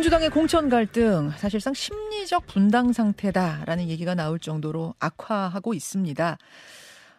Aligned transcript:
민주당의 0.00 0.30
공천 0.30 0.70
갈등 0.70 1.30
사실상 1.36 1.74
심리적 1.74 2.46
분당 2.46 2.90
상태다라는 2.90 3.90
얘기가 3.90 4.14
나올 4.14 4.38
정도로 4.38 4.94
악화하고 4.98 5.74
있습니다. 5.74 6.38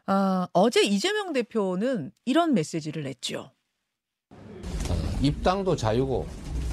아, 0.07 0.47
어제 0.51 0.81
이재명 0.81 1.31
대표는 1.31 2.11
이런 2.25 2.55
메시지를 2.55 3.03
냈죠. 3.03 3.51
입당도 5.21 5.75
자유고 5.75 6.25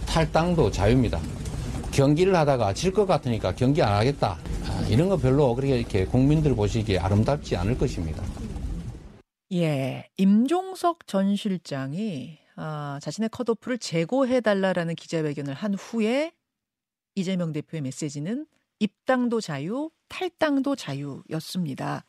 탈당도 0.06 0.70
자유입니다. 0.70 1.20
경기를 1.90 2.34
하다가 2.36 2.72
질 2.72 2.94
것 2.94 3.04
같으니까 3.04 3.54
경기 3.54 3.82
안 3.82 3.92
하겠다. 3.92 4.38
아, 4.64 4.86
이런 4.88 5.10
거 5.10 5.18
별로 5.18 5.54
그렇게 5.54 5.78
이렇게 5.78 6.06
국민들 6.06 6.54
보시기에 6.56 7.00
아름답지 7.00 7.54
않을 7.54 7.76
것입니다. 7.76 8.22
예, 9.52 10.08
임종석 10.16 11.06
전 11.06 11.36
실장이 11.36 12.38
아, 12.60 12.98
자신의 13.00 13.28
컷오프를 13.28 13.78
재고해달라라는 13.78 14.96
기자회견을 14.96 15.54
한 15.54 15.74
후에 15.74 16.32
이재명 17.14 17.52
대표의 17.52 17.82
메시지는 17.82 18.46
입당도 18.80 19.40
자유, 19.40 19.90
탈당도 20.08 20.74
자유였습니다. 20.74 22.04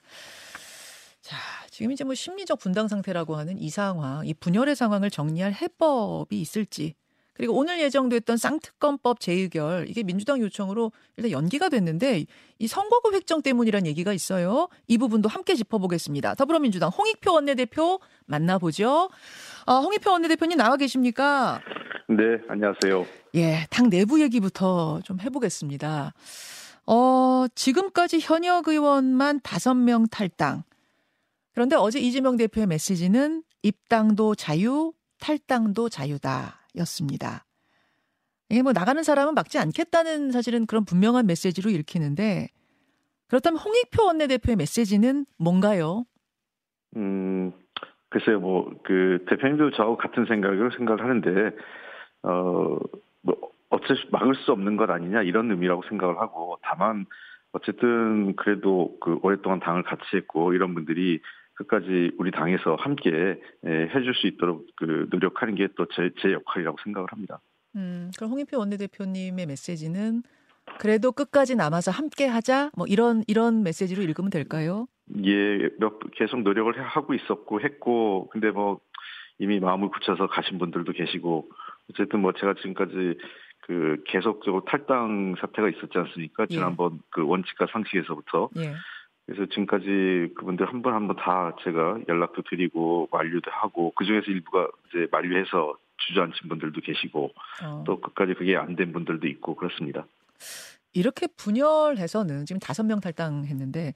자, 1.22 1.38
지금 1.70 1.92
이제 1.92 2.04
뭐 2.04 2.16
심리적 2.16 2.58
분당 2.58 2.88
상태라고 2.88 3.36
하는 3.36 3.60
이 3.60 3.70
상황, 3.70 4.26
이 4.26 4.34
분열의 4.34 4.76
상황을 4.76 5.12
정리할 5.12 5.54
해법이 5.54 6.42
있을지 6.42 6.96
그리고 7.40 7.54
오늘 7.54 7.80
예정됐던 7.80 8.36
쌍특검법 8.36 9.22
재의결 9.22 9.86
이게 9.88 10.04
민주당 10.04 10.42
요청으로 10.42 10.92
일단 11.16 11.32
연기가 11.32 11.70
됐는데 11.70 12.26
이 12.58 12.68
선거구 12.68 13.14
획정 13.14 13.42
때문이란 13.42 13.86
얘기가 13.86 14.12
있어요. 14.12 14.68
이 14.88 14.98
부분도 14.98 15.30
함께 15.30 15.56
짚어보겠습니다. 15.56 16.36
더불어민주당 16.36 16.90
홍익표 16.90 17.32
원내대표 17.32 18.02
만나보죠. 18.26 19.10
아, 19.66 19.78
홍익표 19.78 20.12
원내대표님 20.12 20.58
나와 20.58 20.76
계십니까? 20.78 21.62
네, 22.08 22.42
안녕하세요. 22.48 23.06
예, 23.36 23.68
당 23.70 23.90
내부 23.90 24.22
얘기부터 24.22 25.02
좀 25.04 25.20
해보겠습니다. 25.20 26.14
어, 26.88 27.46
지금까지 27.54 28.20
현역 28.20 28.68
의원만 28.68 29.40
다섯 29.44 29.76
명 29.76 30.08
탈당. 30.08 30.64
그런데 31.54 31.76
어제 31.76 32.00
이재명 32.00 32.38
대표의 32.38 32.68
메시지는 32.68 33.44
입당도 33.62 34.36
자유, 34.36 34.94
탈당도 35.20 35.90
자유다. 35.90 36.62
였습니다. 36.78 37.46
이게 38.50 38.62
뭐 38.62 38.72
나가는 38.74 39.02
사람은 39.04 39.36
막지 39.36 39.60
않겠다는 39.60 40.32
사실은 40.32 40.66
그런 40.66 40.86
분명한 40.86 41.28
메시지로 41.28 41.70
읽히는데 41.70 42.50
그렇다면 43.28 43.60
홍익표 43.60 44.06
원내대표의 44.06 44.56
메시지는 44.56 45.26
뭔가요? 45.38 46.06
음, 46.96 47.54
글쎄요, 48.10 48.40
뭐, 48.40 48.72
그, 48.84 49.24
대표님도 49.30 49.72
저하고 49.72 49.98
같은 49.98 50.26
생각을 50.26 50.72
생각을 50.76 51.04
하는데, 51.04 51.56
어, 52.24 52.78
뭐, 53.22 53.36
수, 53.96 54.08
막을 54.12 54.34
수 54.36 54.52
없는 54.52 54.78
것 54.78 54.90
아니냐, 54.90 55.22
이런 55.24 55.52
의미라고 55.52 55.84
생각을 55.90 56.18
하고, 56.20 56.58
다만, 56.64 57.06
어쨌든, 57.52 58.36
그래도 58.36 58.98
그, 59.00 59.20
오랫동안 59.22 59.60
당을 59.60 59.84
같이 59.84 60.04
했고, 60.16 60.54
이런 60.54 60.74
분들이 60.74 61.22
끝까지 61.56 62.12
우리 62.18 62.32
당에서 62.32 62.76
함께 62.76 63.40
예, 63.66 63.70
해줄 63.94 64.16
수 64.16 64.28
있도록 64.28 64.66
그 64.78 65.08
노력하는 65.12 65.56
게 65.56 65.68
또 65.76 65.86
제 65.88 66.10
제 66.22 66.32
역할이라고 66.32 66.78
생각을 66.86 67.12
합니다. 67.12 67.42
음, 67.76 68.12
그럼 68.18 68.32
홍인표 68.32 68.58
원내대표님의 68.58 69.46
메시지는 69.46 70.24
그래도 70.78 71.12
끝까지 71.12 71.56
남아서 71.56 71.92
함께 71.92 72.26
하자 72.28 72.72
뭐 72.78 72.86
이런 72.88 73.24
이런 73.28 73.64
메시지로 73.64 74.02
읽으면 74.04 74.30
될까요? 74.30 74.88
예, 75.26 75.70
몇 75.80 76.00
계속 76.14 76.42
노력을 76.42 76.72
하고 76.82 77.14
있었고 77.14 77.62
했고 77.62 78.30
근데 78.32 78.52
뭐 78.52 78.80
이미 79.40 79.60
마음을 79.60 79.90
굳혀서 79.90 80.28
가신 80.28 80.58
분들도 80.60 80.92
계시고 80.94 81.50
어쨌든 81.90 82.20
뭐 82.22 82.34
제가 82.34 82.54
지금까지 82.56 83.18
그 83.62 84.04
계속적으로 84.08 84.66
탈당 84.66 85.36
사태가 85.40 85.70
있었지 85.70 85.98
않습니까? 85.98 86.44
예. 86.50 86.54
지난번 86.56 86.94
예. 86.96 86.98
그 87.12 87.26
원칙과 87.26 87.68
상식에서부터 87.72 88.50
예. 88.58 88.74
그래서 89.26 89.46
지금까지 89.46 90.34
그분들 90.36 90.68
한 90.68 90.82
번 90.82 90.94
한 90.94 91.08
번 91.08 91.16
다 91.16 91.56
제가 91.64 92.00
연락도 92.08 92.42
드리고 92.50 93.10
만류도 93.12 93.50
하고 93.52 93.94
그 93.96 94.06
중에서 94.06 94.26
일부가 94.32 94.68
이제 94.90 95.08
만류해서 95.12 95.76
주저앉힌 95.98 96.50
분들도 96.50 96.82
계시고 96.82 97.32
어. 97.64 97.84
또 97.86 98.00
끝까지 98.00 98.34
그게 98.36 98.56
안 98.56 98.76
된 98.76 98.92
분들도 98.94 99.28
있고 99.28 99.56
그렇습니다. 99.56 100.06
이렇게 100.94 101.28
분열해서는 101.28 102.46
지금 102.46 102.60
다섯 102.60 102.84
명 102.84 103.00
탈당했는데 103.00 103.94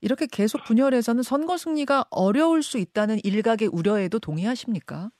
이렇게 0.00 0.26
계속 0.30 0.64
분열해서는 0.64 1.22
선거 1.22 1.56
승리가 1.56 2.06
어려울 2.10 2.62
수 2.62 2.78
있다는 2.78 3.18
일각의 3.22 3.68
우려에도 3.68 4.18
동의하십니까? 4.18 5.10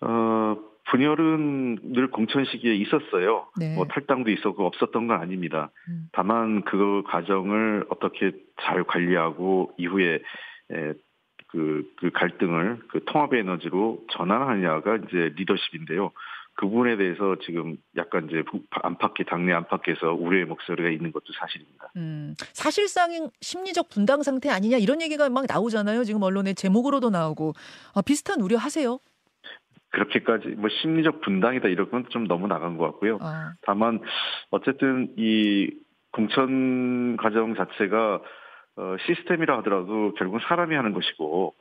어, 0.00 0.56
분열은 0.90 1.92
늘 1.92 2.10
공천 2.10 2.44
시기에 2.44 2.74
있었어요. 2.76 3.48
네. 3.58 3.74
뭐 3.74 3.86
탈당도 3.86 4.30
있었고 4.30 4.66
없었던 4.66 5.08
건 5.08 5.20
아닙니다. 5.20 5.70
음. 5.88 6.08
다만 6.12 6.62
그 6.62 7.02
과정을 7.06 7.86
어떻게 7.90 8.32
잘 8.62 8.84
관리하고 8.84 9.72
이후에 9.76 10.22
에, 10.70 10.92
그, 11.48 11.90
그 11.96 12.10
갈등을 12.10 12.80
그 12.88 13.04
통합의 13.04 13.40
에너지로 13.40 14.04
전환하느냐가 14.12 14.96
이제 14.96 15.32
리더십인데요. 15.36 16.12
그 16.56 16.66
부분에 16.66 16.96
대해서 16.96 17.36
지금 17.44 17.76
약간 17.96 18.26
이제 18.30 18.42
안팎의 18.70 19.26
당내 19.28 19.52
안팎에서 19.52 20.14
우려의 20.14 20.46
목소리가 20.46 20.88
있는 20.88 21.12
것도 21.12 21.26
사실입니다. 21.38 21.90
음, 21.96 22.34
사실상 22.54 23.10
심리적 23.40 23.90
분당 23.90 24.22
상태 24.22 24.48
아니냐 24.48 24.78
이런 24.78 25.02
얘기가 25.02 25.28
막 25.28 25.44
나오잖아요. 25.46 26.04
지금 26.04 26.22
언론에 26.22 26.54
제목으로도 26.54 27.10
나오고 27.10 27.52
아, 27.94 28.00
비슷한 28.02 28.40
우려하세요? 28.40 28.98
그렇게까지 29.90 30.48
뭐 30.56 30.68
심리적 30.70 31.20
분당이다 31.20 31.68
이런 31.68 31.90
건 31.90 32.04
좀 32.08 32.26
너무 32.26 32.46
나간 32.48 32.76
것 32.76 32.84
같고요. 32.84 33.18
아. 33.20 33.52
다만 33.62 34.00
어쨌든 34.50 35.12
이 35.16 35.70
공천 36.12 37.16
과정 37.18 37.54
자체가 37.54 38.20
어, 38.78 38.96
시스템이라 39.06 39.58
하더라도 39.58 40.14
결국은 40.14 40.40
사람이 40.48 40.74
하는 40.74 40.92
것이고 40.92 41.54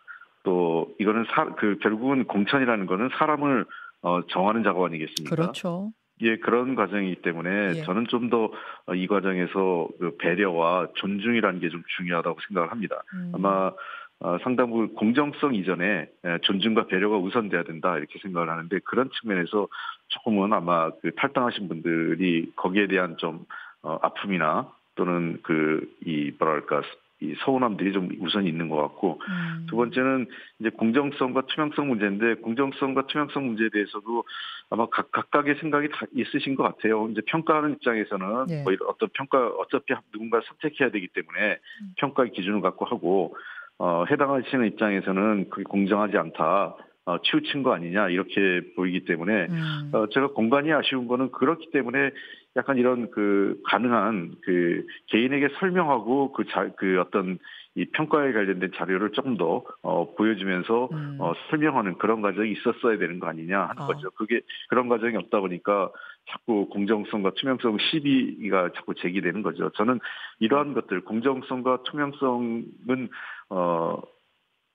또 0.43 0.87
이거는 0.99 1.25
사, 1.31 1.45
그 1.55 1.77
결국은 1.81 2.25
공천이라는 2.25 2.85
거는 2.85 3.09
사람을 3.17 3.65
어, 4.05 4.25
정하는 4.27 4.63
작업 4.63 4.83
아니겠습니까? 4.85 5.35
그렇죠. 5.35 5.91
예, 6.21 6.37
그런 6.37 6.75
과정이기 6.75 7.21
때문에 7.23 7.49
예. 7.75 7.83
저는 7.83 8.05
좀 8.07 8.29
더 8.29 8.51
이 8.95 9.07
과정에서 9.07 9.87
그 9.99 10.15
배려와 10.17 10.87
존중이라는 10.95 11.59
게 11.59 11.69
좀 11.69 11.81
중요하다고 11.97 12.37
생각을 12.47 12.71
합니다. 12.71 13.01
음. 13.15 13.31
아마 13.33 13.71
어, 14.19 14.37
상당부 14.43 14.93
공정성 14.93 15.55
이전에 15.55 16.07
존중과 16.43 16.85
배려가 16.87 17.17
우선돼야 17.17 17.63
된다 17.63 17.97
이렇게 17.97 18.17
생각을 18.21 18.49
하는데 18.49 18.79
그런 18.85 19.09
측면에서 19.19 19.67
조금은 20.07 20.53
아마 20.53 20.91
그 21.01 21.11
탈당하신 21.15 21.67
분들이 21.67 22.51
거기에 22.55 22.87
대한 22.87 23.17
좀 23.17 23.43
어, 23.81 23.97
아픔이나 24.01 24.71
또는 24.95 25.39
그 25.43 25.85
이 26.05 26.31
뭐랄까 26.39 26.81
이 27.21 27.33
서운함들이 27.39 27.93
좀 27.93 28.09
우선 28.19 28.45
있는 28.45 28.67
것 28.67 28.75
같고 28.75 29.21
음. 29.27 29.67
두 29.69 29.77
번째는 29.77 30.27
이제 30.59 30.69
공정성과 30.69 31.43
투명성 31.47 31.87
문제인데 31.87 32.35
공정성과 32.41 33.07
투명성 33.07 33.45
문제에 33.45 33.69
대해서도 33.69 34.25
아마 34.69 34.87
각, 34.87 35.11
각각의 35.11 35.55
생각이 35.61 35.89
다 35.89 36.05
있으신 36.13 36.55
것 36.55 36.63
같아요. 36.63 37.07
이제 37.09 37.21
평가하는 37.25 37.71
입장에서는 37.73 38.45
네. 38.47 38.63
뭐 38.63 38.73
어떤 38.87 39.09
평가 39.13 39.47
어차피 39.47 39.93
누군가 40.11 40.41
선택해야 40.45 40.91
되기 40.91 41.07
때문에 41.07 41.53
음. 41.81 41.93
평가의 41.97 42.31
기준을 42.31 42.59
갖고 42.59 42.83
하고 42.83 43.37
어, 43.77 44.03
해당하시는 44.09 44.67
입장에서는 44.67 45.49
그게 45.49 45.63
공정하지 45.63 46.17
않다. 46.17 46.75
어, 47.05 47.19
치우친 47.21 47.61
거 47.63 47.73
아니냐 47.73 48.09
이렇게 48.09 48.61
보이기 48.75 49.05
때문에 49.05 49.47
음. 49.49 49.91
어, 49.93 50.07
제가 50.09 50.29
공간이 50.29 50.73
아쉬운 50.73 51.07
거는 51.07 51.31
그렇기 51.31 51.69
때문에 51.71 52.11
약간 52.55 52.77
이런 52.77 53.11
그 53.11 53.61
가능한 53.65 54.35
그 54.41 54.85
개인에게 55.07 55.49
설명하고 55.59 56.31
그 56.31 56.45
자, 56.45 56.69
그 56.77 56.99
어떤 56.99 57.37
이 57.75 57.85
평가에 57.91 58.31
관련된 58.31 58.71
자료를 58.75 59.11
조금 59.11 59.35
더 59.37 59.63
어, 59.83 60.15
보여주면서 60.15 60.89
음. 60.93 61.17
어, 61.19 61.33
설명하는 61.49 61.97
그런 61.97 62.21
과정이 62.21 62.53
있었어야 62.53 62.97
되는 62.97 63.19
거 63.19 63.27
아니냐 63.27 63.59
하는 63.59 63.83
어. 63.83 63.87
거죠. 63.87 64.09
그게 64.11 64.41
그런 64.69 64.87
과정이 64.87 65.15
없다 65.17 65.41
보니까 65.41 65.91
자꾸 66.29 66.67
공정성과 66.69 67.31
투명성 67.35 67.77
시비가 67.77 68.69
자꾸 68.75 68.95
제기되는 68.95 69.43
거죠. 69.43 69.69
저는 69.75 69.99
이러한 70.39 70.73
것들 70.73 71.01
공정성과 71.01 71.83
투명성은 71.83 73.09
어 73.49 74.01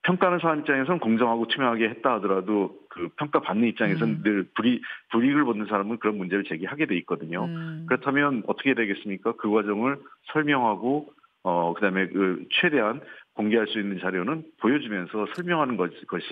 평가하는 0.03 0.39
사람 0.39 0.61
입장에서는 0.61 0.99
공정하고 1.01 1.47
투명하게 1.49 1.89
했다 1.91 2.15
하더라도 2.15 2.79
그 2.89 3.09
평가 3.17 3.41
받는 3.41 3.69
입장에서는 3.69 4.15
음. 4.15 4.23
늘 4.23 4.49
불이 4.55 4.81
불이익을 5.11 5.45
받는 5.45 5.67
사람은 5.67 5.99
그런 5.99 6.17
문제를 6.17 6.45
제기하게 6.45 6.87
돼 6.87 6.97
있거든요. 6.99 7.45
음. 7.45 7.85
그렇다면 7.89 8.43
어떻게 8.47 8.75
되겠습니까? 8.75 9.33
그 9.37 9.51
과정을 9.51 9.99
설명하고 10.33 11.13
어 11.43 11.75
그다음에 11.75 12.09
그 12.09 12.45
최대한 12.51 13.01
공개할 13.41 13.67
수 13.69 13.81
있는 13.81 13.99
자료는 14.01 14.45
보여주면서 14.61 15.27
설명하는 15.35 15.79
것, 15.79 15.91
것이 16.09 16.27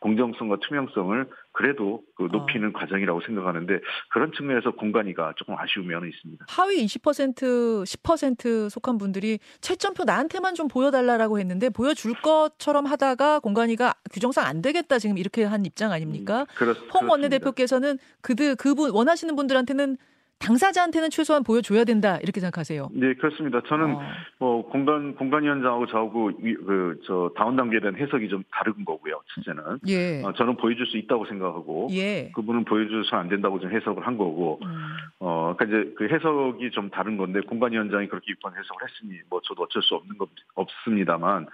공정성과 0.00 0.56
투명성을 0.66 1.26
그래도 1.52 2.02
그 2.16 2.28
높이는 2.32 2.68
어. 2.68 2.72
과정이라고 2.72 3.20
생각하는데 3.20 3.80
그런 4.10 4.32
측면에서 4.32 4.70
공간이가 4.70 5.34
조금 5.36 5.54
아쉬운 5.58 5.86
면은 5.86 6.08
있습니다. 6.08 6.46
하위 6.48 6.84
20% 6.86 7.84
10% 7.84 8.70
속한 8.70 8.96
분들이 8.96 9.38
채점표 9.60 10.04
나한테만 10.04 10.54
좀 10.54 10.68
보여달라라고 10.68 11.38
했는데 11.38 11.68
보여줄 11.68 12.14
것처럼 12.22 12.86
하다가 12.86 13.40
공간이가 13.40 13.92
규정상 14.10 14.46
안 14.46 14.62
되겠다 14.62 14.98
지금 14.98 15.18
이렇게 15.18 15.44
한 15.44 15.66
입장 15.66 15.92
아닙니까? 15.92 16.40
음, 16.40 16.46
그렇, 16.56 16.72
홍 16.94 17.10
원내대표께서는 17.10 17.98
그들 18.22 18.56
그분 18.56 18.90
원하시는 18.92 19.36
분들한테는 19.36 19.98
당사자한테는 20.38 21.10
최소한 21.10 21.42
보여줘야 21.42 21.84
된다 21.84 22.18
이렇게 22.22 22.40
생각하세요? 22.40 22.88
네 22.92 23.14
그렇습니다. 23.14 23.62
저는 23.66 23.94
어. 23.94 24.02
뭐 24.38 24.68
공간 24.68 25.14
공간위원장하고 25.14 25.86
저하고 25.86 26.30
그저 26.66 27.30
다운 27.36 27.56
단계에 27.56 27.80
대한 27.80 27.96
해석이 27.96 28.28
좀 28.28 28.44
다른 28.52 28.84
거고요. 28.84 29.20
첫째는 29.34 29.80
예. 29.88 30.22
어, 30.22 30.32
저는 30.34 30.56
보여줄 30.56 30.86
수 30.86 30.98
있다고 30.98 31.26
생각하고 31.26 31.88
예. 31.92 32.30
그분은 32.34 32.64
보여줘서 32.64 33.16
안 33.16 33.28
된다고 33.28 33.58
좀 33.60 33.72
해석을 33.72 34.06
한 34.06 34.16
거고 34.18 34.60
음. 34.62 34.96
어 35.20 35.54
그러니까 35.56 35.64
이제 35.64 35.94
그 35.96 36.08
해석이 36.12 36.70
좀 36.70 36.90
다른 36.90 37.16
건데 37.16 37.40
공간위원장이 37.40 38.08
그렇게 38.08 38.32
이번 38.32 38.52
해석을 38.52 38.88
했으니 38.88 39.20
뭐 39.30 39.40
저도 39.42 39.64
어쩔 39.64 39.82
수 39.82 39.94
없는 39.94 40.18
것 40.18 40.28
없습니다만. 40.54 41.46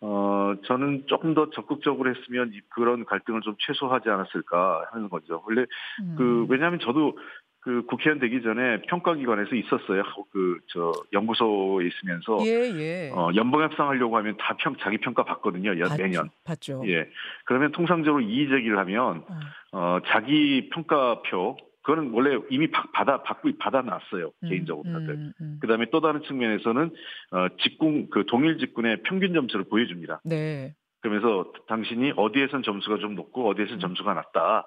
어, 0.00 0.54
저는 0.66 1.06
조금 1.08 1.34
더 1.34 1.50
적극적으로 1.50 2.14
했으면 2.14 2.52
그런 2.68 3.04
갈등을 3.04 3.40
좀 3.40 3.56
최소화하지 3.58 4.08
않았을까 4.08 4.86
하는 4.92 5.08
거죠. 5.08 5.42
원래 5.44 5.62
음. 6.02 6.14
그, 6.16 6.46
왜냐하면 6.48 6.78
저도 6.78 7.18
그 7.60 7.84
국회의원 7.86 8.20
되기 8.20 8.40
전에 8.42 8.82
평가기관에서 8.82 9.54
있었어요. 9.56 10.02
그 10.32 10.58
저 10.70 10.92
연구소에 11.12 11.86
있으면서 11.86 12.38
예, 12.46 12.70
예. 12.78 13.10
어, 13.10 13.30
연봉 13.34 13.62
협상하려고 13.62 14.16
하면 14.18 14.36
다 14.38 14.54
평 14.58 14.76
자기 14.80 14.98
평가 14.98 15.24
받거든요. 15.24 15.78
연, 15.78 15.88
매년. 15.96 16.30
받죠. 16.44 16.82
예. 16.86 17.08
그러면 17.44 17.72
통상적으로 17.72 18.22
이의 18.22 18.48
제기를 18.48 18.78
하면 18.78 19.24
어, 19.72 19.78
어 19.78 19.98
자기 20.08 20.68
평가표 20.70 21.56
그거는 21.82 22.10
원래 22.12 22.38
이미 22.50 22.70
받아 22.70 23.22
받고 23.22 23.50
받아놨어요 23.58 24.30
음, 24.42 24.48
개인적으로 24.48 24.84
다들. 24.92 25.08
음, 25.14 25.32
음. 25.40 25.58
그다음에 25.60 25.86
또 25.90 26.00
다른 26.00 26.22
측면에서는 26.22 26.90
어, 27.32 27.46
직군 27.62 28.08
그 28.10 28.24
동일 28.26 28.58
직군의 28.58 29.02
평균 29.04 29.32
점수를 29.32 29.64
보여줍니다. 29.70 30.20
네. 30.24 30.74
그러면서 31.00 31.50
당신이 31.68 32.12
어디에선 32.16 32.62
점수가 32.62 32.98
좀 32.98 33.14
높고 33.14 33.48
어디에선 33.48 33.80
점수가 33.80 34.12
낮다. 34.14 34.66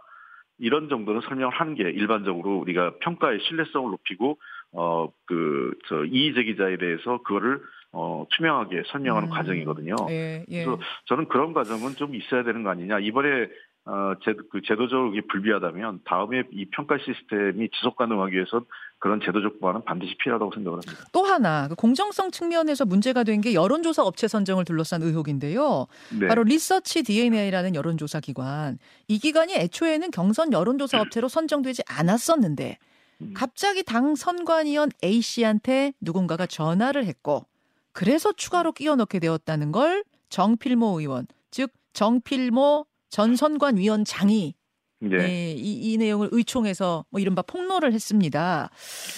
이런 0.62 0.88
정도는 0.90 1.22
설명을 1.22 1.54
하는 1.54 1.76
게 1.76 1.84
일반적으로 1.84 2.58
우리가 2.60 2.94
평가의 3.00 3.40
신뢰성을 3.42 3.90
높이고 3.92 4.38
어 4.74 5.10
그 5.26 5.74
저 5.88 6.06
이의제 6.06 6.44
기자에 6.44 6.78
대해서 6.78 7.22
그거를 7.24 7.62
어 7.92 8.26
투명하게 8.32 8.84
설명하는 8.88 9.28
음. 9.28 9.34
과정이거든요. 9.34 9.96
예, 10.10 10.46
예. 10.48 10.64
그래서 10.64 10.80
저는 11.06 11.28
그런 11.28 11.52
과정은 11.54 11.96
좀 11.98 12.16
있어야 12.16 12.44
되는 12.44 12.64
거 12.64 12.70
아니냐. 12.70 13.00
이번에 13.00 13.50
어, 13.86 14.14
제, 14.24 14.34
그 14.52 14.62
제도적으로 14.64 15.12
불비하다면 15.30 16.02
다음에 16.06 16.44
이 16.52 16.66
평가 16.66 16.98
시스템이 17.00 17.70
지속 17.72 17.96
가능하기 17.96 18.36
위해서 18.36 18.64
그런 19.00 19.20
제도적 19.26 19.60
보완은 19.60 19.84
반드시 19.86 20.16
필요하다고 20.18 20.52
생각을 20.54 20.78
합니다. 20.86 21.06
또 21.12 21.24
하나 21.24 21.68
그 21.68 21.74
공정성 21.74 22.30
측면에서 22.30 22.86
문제가 22.86 23.24
된 23.24 23.42
게 23.42 23.56
여론조사 23.56 24.04
업체 24.04 24.28
선정을 24.28 24.66
둘러싼 24.66 25.02
의혹인데요. 25.02 25.88
네. 26.20 26.28
바로 26.28 26.44
리서치 26.44 27.02
DNA라는 27.02 27.74
여론조사 27.74 28.20
기관. 28.20 28.78
이 29.08 29.18
기관이 29.18 29.56
애초에는 29.56 30.12
경선 30.12 30.54
여론조사 30.54 31.02
업체로 31.02 31.28
선정되지 31.28 31.82
않았었는데 31.88 32.78
음. 33.22 33.34
갑자기 33.36 33.82
당 33.84 34.14
선관위원 34.14 34.92
A 35.04 35.22
씨한테 35.22 35.94
누군가가 36.02 36.46
전화를 36.46 37.06
했고 37.06 37.46
그래서 37.94 38.32
추가로 38.32 38.74
끼워 38.74 38.96
넣게 38.96 39.18
되었다는 39.18 39.72
걸 39.72 40.04
정필모 40.30 41.00
의원, 41.00 41.26
즉 41.50 41.72
정필모 41.94 42.86
전 43.12 43.36
선관 43.36 43.78
위원장이 43.78 44.56
네. 45.02 45.18
네, 45.18 45.52
이, 45.52 45.94
이 45.94 45.98
내용을 45.98 46.30
의총해서 46.32 47.06
뭐 47.12 47.20
이른바 47.20 47.42
폭로를 47.42 47.92
했습니다. 47.92 48.70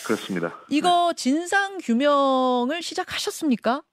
그렇습니다. 0.06 0.60
이거 0.70 1.14
네. 1.16 1.16
진상 1.16 1.78
규명을 1.78 2.82
시작하셨습니까? 2.82 3.84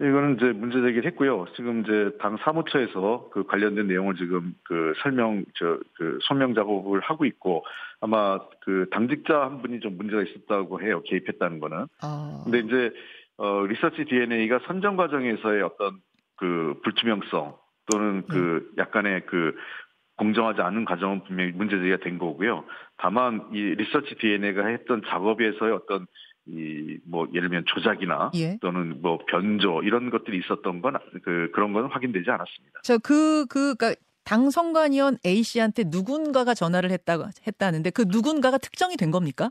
이거는 0.00 0.36
이제 0.36 0.52
문제 0.52 0.80
제기를 0.80 1.06
했고요. 1.06 1.46
지금 1.56 1.80
이제 1.80 2.16
당 2.20 2.36
사무처에서 2.44 3.30
그 3.32 3.44
관련된 3.44 3.88
내용을 3.88 4.14
지금 4.14 4.54
그 4.62 4.92
설명, 5.02 5.44
저, 5.58 5.80
그 5.96 6.18
소명 6.22 6.54
작업을 6.54 7.00
하고 7.00 7.24
있고 7.24 7.64
아마 8.00 8.38
그 8.60 8.86
당직자 8.92 9.40
한 9.40 9.60
분이 9.60 9.80
좀 9.80 9.96
문제가 9.96 10.22
있었다고 10.22 10.80
해요. 10.82 11.02
개입했다는 11.06 11.58
거는. 11.58 11.86
아. 12.02 12.42
근데 12.44 12.60
이제 12.60 12.92
어, 13.38 13.64
리서치 13.66 14.04
DNA가 14.04 14.60
선정 14.68 14.96
과정에서의 14.96 15.62
어떤 15.62 16.00
그 16.36 16.78
불투명성 16.84 17.56
또는 17.90 18.22
그 18.28 18.70
네. 18.76 18.82
약간의 18.82 19.26
그 19.26 19.54
공정하지 20.16 20.60
않은 20.60 20.84
과정은 20.84 21.24
분명히 21.24 21.52
문제제기가 21.52 21.98
된 21.98 22.18
거고요. 22.18 22.64
다만 22.96 23.48
이 23.52 23.58
리서치 23.60 24.16
DNA가 24.16 24.66
했던 24.66 25.02
작업에서의 25.06 25.72
어떤 25.72 26.06
이 26.46 26.98
뭐 27.04 27.26
예를 27.34 27.48
들면 27.48 27.64
조작이나 27.66 28.30
예. 28.34 28.56
또는 28.60 29.00
뭐 29.02 29.18
변조 29.28 29.82
이런 29.82 30.10
것들이 30.10 30.38
있었던 30.38 30.80
건 30.80 30.94
그 31.22 31.50
그런 31.52 31.72
건 31.74 31.86
확인되지 31.86 32.30
않았습니다. 32.30 32.80
저그그 32.82 33.46
그, 33.48 33.74
그러니까 33.74 34.00
당선관위원 34.24 35.18
A 35.26 35.42
씨한테 35.42 35.84
누군가가 35.86 36.54
전화를 36.54 36.90
했다 36.90 37.18
했다는데 37.46 37.90
그 37.90 38.04
누군가가 38.08 38.58
특정이 38.58 38.96
된 38.96 39.10
겁니까? 39.10 39.50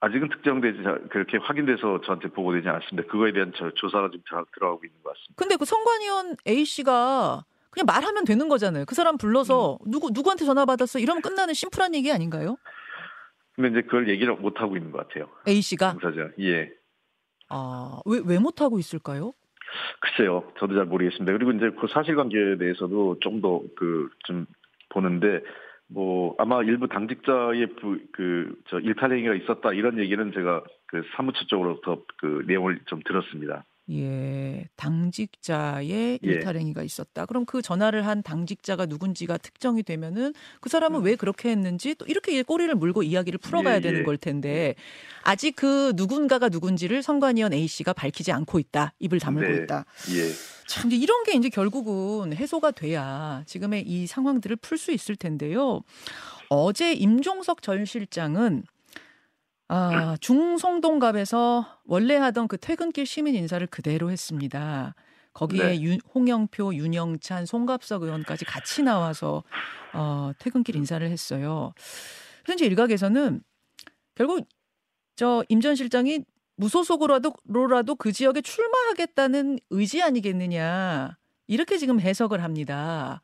아직은 0.00 0.28
특정되지 0.28 0.78
그렇게 1.10 1.38
확인돼서 1.38 2.00
저한테 2.02 2.28
보고되지 2.28 2.68
않았습니다. 2.68 3.10
그거에 3.10 3.32
대한 3.32 3.52
저 3.56 3.70
조사가 3.74 4.10
지금 4.10 4.22
들어가고 4.54 4.80
있는 4.84 5.02
것 5.02 5.10
같습니다. 5.10 5.34
근데 5.36 5.56
그 5.56 5.64
선관위원 5.64 6.36
A 6.46 6.64
씨가 6.64 7.44
그냥 7.70 7.86
말하면 7.86 8.24
되는 8.24 8.48
거잖아요. 8.48 8.84
그 8.86 8.94
사람 8.94 9.18
불러서 9.18 9.78
음. 9.86 9.90
누구 9.90 10.10
누구한테 10.12 10.44
전화 10.44 10.64
받았어 10.64 10.98
이러면 10.98 11.22
끝나는 11.22 11.54
심플한 11.54 11.94
얘기 11.94 12.10
아닌가요? 12.10 12.56
근데 13.54 13.70
이제 13.70 13.82
그걸 13.82 14.08
얘기를 14.08 14.34
못 14.36 14.60
하고 14.60 14.76
있는 14.76 14.90
것 14.92 15.06
같아요. 15.06 15.28
A 15.46 15.60
씨가 15.60 15.96
당사자 15.98 16.30
예. 16.40 16.70
아 17.48 18.00
왜 18.06 18.20
왜 18.20 18.38
못 18.38 18.60
하고 18.60 18.78
있을까요? 18.78 19.32
글쎄요, 20.00 20.50
저도 20.58 20.74
잘 20.74 20.86
모르겠습니다. 20.86 21.30
그리고 21.32 21.52
이제 21.52 21.70
그 21.78 21.86
사실관계에 21.92 22.56
대해서도 22.58 23.18
좀 23.20 23.40
더 23.42 23.62
그 23.76 24.08
좀 24.26 24.46
보는데 24.90 25.42
뭐 25.88 26.34
아마 26.38 26.62
일부 26.62 26.88
당직자의 26.88 27.68
그저 28.12 28.78
일탈 28.80 29.12
행위가 29.12 29.34
있었다 29.34 29.72
이런 29.72 29.98
얘기는 29.98 30.32
제가 30.32 30.62
그 30.86 31.02
사무처 31.16 31.44
쪽으로부터 31.46 32.02
그 32.18 32.44
내용을 32.46 32.80
좀 32.86 33.00
들었습니다. 33.04 33.64
예, 33.90 34.68
당직자의 34.76 35.90
예. 35.90 36.18
일탈 36.22 36.56
행위가 36.56 36.82
있었다. 36.82 37.24
그럼 37.26 37.46
그 37.46 37.62
전화를 37.62 38.06
한 38.06 38.22
당직자가 38.22 38.86
누군지가 38.86 39.38
특정이 39.38 39.82
되면은 39.82 40.34
그 40.60 40.68
사람은 40.68 41.00
음. 41.00 41.04
왜 41.04 41.16
그렇게 41.16 41.50
했는지 41.50 41.94
또 41.94 42.04
이렇게 42.06 42.42
꼬리를 42.42 42.74
물고 42.74 43.02
이야기를 43.02 43.38
풀어가야 43.38 43.76
예, 43.76 43.80
되는 43.80 44.00
예. 44.00 44.04
걸 44.04 44.18
텐데 44.18 44.74
아직 45.22 45.56
그 45.56 45.92
누군가가 45.96 46.48
누군지를 46.48 47.02
선관위원 47.02 47.52
A 47.52 47.66
씨가 47.66 47.94
밝히지 47.94 48.32
않고 48.32 48.58
있다. 48.58 48.92
입을 48.98 49.20
다물고 49.20 49.50
네. 49.50 49.62
있다. 49.62 49.84
예. 50.14 50.32
참 50.66 50.92
이런 50.92 51.24
게 51.24 51.32
이제 51.32 51.48
결국은 51.48 52.34
해소가 52.34 52.72
돼야 52.72 53.42
지금의 53.46 53.84
이 53.86 54.06
상황들을 54.06 54.56
풀 54.56 54.76
수 54.76 54.92
있을 54.92 55.16
텐데요. 55.16 55.82
어제 56.50 56.92
임종석 56.92 57.62
전 57.62 57.84
실장은 57.84 58.64
아, 59.68 60.16
중성동갑에서 60.20 61.80
원래 61.84 62.16
하던 62.16 62.48
그 62.48 62.56
퇴근길 62.56 63.04
시민 63.06 63.34
인사를 63.34 63.66
그대로 63.66 64.10
했습니다. 64.10 64.94
거기에 65.34 65.62
네. 65.68 65.80
윤, 65.82 65.98
홍영표, 66.14 66.74
윤영찬, 66.74 67.44
송갑석 67.46 68.02
의원까지 68.02 68.44
같이 68.44 68.82
나와서 68.82 69.44
어, 69.92 70.32
퇴근길 70.38 70.74
인사를 70.76 71.06
했어요. 71.08 71.72
현재 72.46 72.64
일각에서는 72.66 73.40
결국 74.14 74.48
저 75.16 75.44
임 75.48 75.60
전 75.60 75.74
실장이 75.74 76.20
무소속으로라도 76.56 77.94
그 77.96 78.10
지역에 78.12 78.40
출마하겠다는 78.40 79.58
의지 79.70 80.02
아니겠느냐 80.02 81.16
이렇게 81.46 81.76
지금 81.76 82.00
해석을 82.00 82.42
합니다. 82.42 83.20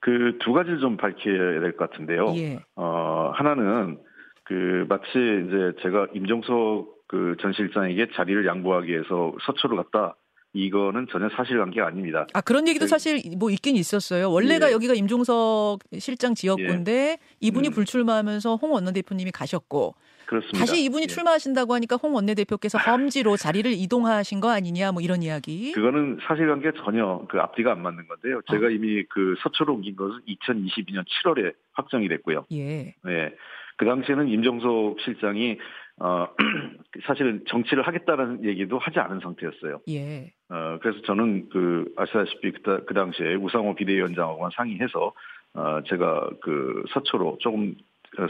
그 0.00 0.36
두 0.40 0.52
가지를 0.52 0.80
좀 0.80 0.96
밝혀야 0.98 1.60
될 1.60 1.76
것 1.76 1.90
같은데요. 1.90 2.34
예. 2.36 2.58
어, 2.76 3.30
하나는 3.34 3.98
그 4.44 4.86
마치 4.88 5.08
이제 5.08 5.72
제가 5.82 6.08
임종석 6.14 6.94
그전 7.06 7.52
실장에게 7.52 8.08
자리를 8.14 8.46
양보하기 8.46 8.90
위해서 8.90 9.34
서초로 9.46 9.76
갔다. 9.76 10.16
이거는 10.56 11.08
전혀 11.10 11.28
사실관계가 11.30 11.86
아닙니다. 11.88 12.26
아 12.32 12.40
그런 12.40 12.68
얘기도 12.68 12.84
그, 12.84 12.88
사실 12.88 13.20
뭐 13.36 13.50
있긴 13.50 13.74
있었어요. 13.74 14.30
원래가 14.30 14.68
예. 14.68 14.72
여기가 14.72 14.94
임종석 14.94 15.80
실장 15.98 16.34
지역구인데 16.34 16.92
예. 16.92 17.18
이분이 17.40 17.68
음. 17.68 17.72
불출마하면서 17.72 18.56
홍 18.56 18.72
원내대표님이 18.72 19.32
가셨고 19.32 19.96
그렇습니다. 20.26 20.58
다시 20.60 20.84
이분이 20.84 21.02
예. 21.02 21.06
출마하신다고 21.08 21.74
하니까 21.74 21.96
홍 21.96 22.14
원내대표께서 22.14 22.78
험지로 22.78 23.36
자리를 23.36 23.68
이동하신 23.72 24.40
거 24.40 24.50
아니냐 24.50 24.92
뭐 24.92 25.02
이런 25.02 25.24
이야기. 25.24 25.72
그거는 25.72 26.18
사실관계 26.22 26.70
전혀 26.84 27.26
그 27.28 27.38
앞뒤가 27.40 27.72
안 27.72 27.82
맞는 27.82 28.06
건데요. 28.06 28.40
제가 28.48 28.68
어. 28.68 28.70
이미 28.70 29.02
그 29.10 29.34
서초로 29.42 29.74
옮긴 29.74 29.96
것은 29.96 30.20
2022년 30.28 31.04
7월에 31.04 31.52
확정이 31.72 32.08
됐고요. 32.08 32.46
예. 32.52 32.94
네. 33.02 33.34
그 33.76 33.84
당시에는 33.84 34.28
임종석 34.28 35.00
실장이 35.00 35.58
어, 36.00 36.26
사실은 37.06 37.44
정치를 37.48 37.86
하겠다는 37.86 38.44
얘기도 38.44 38.78
하지 38.78 38.98
않은 38.98 39.20
상태였어요. 39.20 39.80
예. 39.88 40.32
어, 40.48 40.78
그래서 40.82 41.00
저는 41.02 41.48
그, 41.50 41.92
아시다시피 41.96 42.50
그, 42.50 42.84
그 42.84 42.94
당시에 42.94 43.36
우상호 43.36 43.74
비대위원장하고 43.76 44.50
상의해서, 44.56 45.12
어, 45.54 45.80
제가 45.86 46.30
그 46.42 46.82
서초로 46.90 47.38
조금 47.40 47.76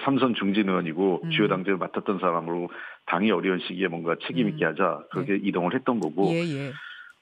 삼선 0.04 0.34
중진 0.34 0.68
의원이고 0.68 1.20
음. 1.24 1.30
주요 1.30 1.48
당직을 1.48 1.76
맡았던 1.78 2.18
사람으로 2.18 2.70
당이 3.06 3.30
어려운 3.30 3.60
시기에 3.60 3.88
뭔가 3.88 4.16
책임 4.26 4.48
있게 4.48 4.64
음. 4.64 4.70
하자 4.70 5.04
그렇게 5.10 5.34
네. 5.34 5.40
이동을 5.42 5.74
했던 5.74 6.00
거고 6.00 6.28
예, 6.28 6.40
예. 6.40 6.72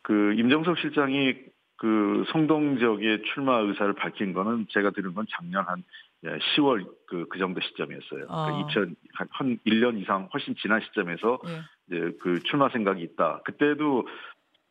그 0.03 0.35
임정석 0.35 0.79
실장이 0.79 1.35
그 1.77 2.25
성동 2.31 2.79
지역의 2.79 3.23
출마 3.33 3.59
의사를 3.59 3.93
밝힌 3.95 4.33
거는 4.33 4.67
제가 4.71 4.91
들은 4.91 5.15
건 5.15 5.27
작년 5.31 5.65
한 5.67 5.83
10월 6.25 6.81
예, 6.81 6.85
그, 7.09 7.27
그 7.29 7.39
정도 7.39 7.61
시점이었어요. 7.61 8.27
아. 8.29 8.47
그러니까 8.47 8.71
2000, 8.71 8.97
한, 9.15 9.29
한 9.31 9.59
1년 9.67 10.01
이상 10.01 10.29
훨씬 10.33 10.55
지난 10.61 10.81
시점에서 10.81 11.41
예. 11.47 11.61
이제 11.89 12.17
그 12.21 12.41
출마 12.45 12.69
생각이 12.69 13.03
있다. 13.03 13.43
그때도 13.45 14.07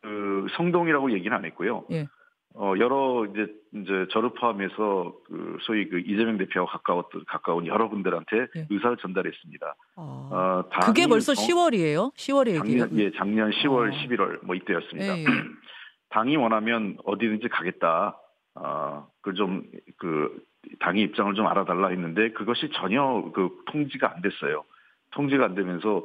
그 0.02 0.46
성동이라고 0.56 1.12
얘기는 1.12 1.36
안 1.36 1.44
했고요. 1.44 1.84
예. 1.92 2.06
어, 2.54 2.74
여러 2.78 3.24
이제, 3.26 3.46
이제 3.74 4.06
저를 4.10 4.30
포함해서 4.34 5.14
그 5.26 5.56
소위 5.62 5.88
그 5.88 6.00
이재명 6.00 6.36
대표와 6.36 6.66
가까웠던, 6.66 7.24
가까운 7.26 7.66
여러 7.66 7.88
분들한테 7.88 8.46
예. 8.56 8.66
의사를 8.68 8.96
전달했습니다. 8.98 9.74
아. 9.96 10.02
어, 10.30 10.80
그게 10.84 11.06
벌써 11.06 11.32
10월이에요? 11.32 12.14
10월에 12.14 12.58
작년, 12.58 12.98
예, 12.98 13.10
작년 13.12 13.50
10월, 13.50 13.92
아. 13.92 13.96
11월 13.96 14.44
뭐 14.44 14.54
이때였습니다. 14.54 15.18
예, 15.18 15.20
예. 15.22 15.24
당이 16.10 16.36
원하면 16.36 16.98
어디든지 17.04 17.48
가겠다. 17.48 18.18
어, 18.54 19.06
그 19.22 19.32
좀, 19.32 19.62
그, 19.96 20.42
당의 20.80 21.04
입장을 21.04 21.34
좀 21.34 21.46
알아달라 21.46 21.88
했는데 21.88 22.30
그것이 22.32 22.70
전혀 22.74 23.30
그 23.34 23.50
통지가 23.70 24.12
안 24.14 24.22
됐어요. 24.22 24.64
통지가 25.12 25.44
안 25.44 25.54
되면서 25.54 26.04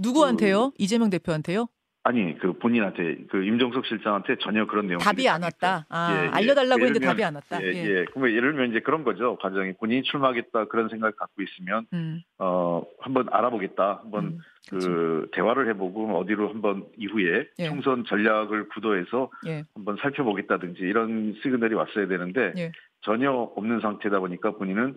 누구한테요? 0.00 0.70
그, 0.70 0.76
이재명 0.78 1.10
대표한테요? 1.10 1.66
아니 2.06 2.38
그 2.38 2.52
본인한테 2.52 3.16
그 3.30 3.42
임종석 3.42 3.86
실장한테 3.86 4.36
전혀 4.40 4.66
그런 4.66 4.86
내용 4.86 5.00
답이 5.00 5.26
안 5.26 5.42
왔다. 5.42 5.86
아, 5.88 6.14
예, 6.14 6.24
예. 6.24 6.28
알려달라고 6.28 6.82
예. 6.82 6.86
했는데 6.86 7.06
답이 7.06 7.24
안 7.24 7.34
왔다. 7.34 7.62
예, 7.62 7.66
예. 7.66 7.84
예. 7.86 8.04
그러면 8.10 8.30
예를 8.30 8.52
들면 8.52 8.70
이제 8.70 8.80
그런 8.80 9.04
거죠. 9.04 9.38
과정이 9.40 9.72
본인이 9.72 10.02
출마하겠다 10.02 10.66
그런 10.66 10.90
생각을 10.90 11.12
갖고 11.12 11.42
있으면 11.42 11.86
음. 11.94 12.20
어 12.38 12.84
한번 13.00 13.26
알아보겠다. 13.30 14.00
한번 14.02 14.24
음, 14.24 14.38
그 14.68 14.78
그렇죠. 14.78 15.30
대화를 15.32 15.68
해보고 15.70 16.18
어디로 16.18 16.50
한번 16.50 16.84
이후에 16.98 17.46
예. 17.58 17.68
총선 17.68 18.04
전략을 18.04 18.68
구도해서 18.68 19.30
예. 19.46 19.64
한번 19.74 19.96
살펴보겠다든지 20.02 20.82
이런 20.82 21.34
시그널이 21.42 21.74
왔어야 21.74 22.06
되는데 22.06 22.52
예. 22.58 22.72
전혀 23.00 23.30
없는 23.32 23.80
상태다 23.80 24.20
보니까 24.20 24.52
본인은 24.52 24.90
어, 24.90 24.96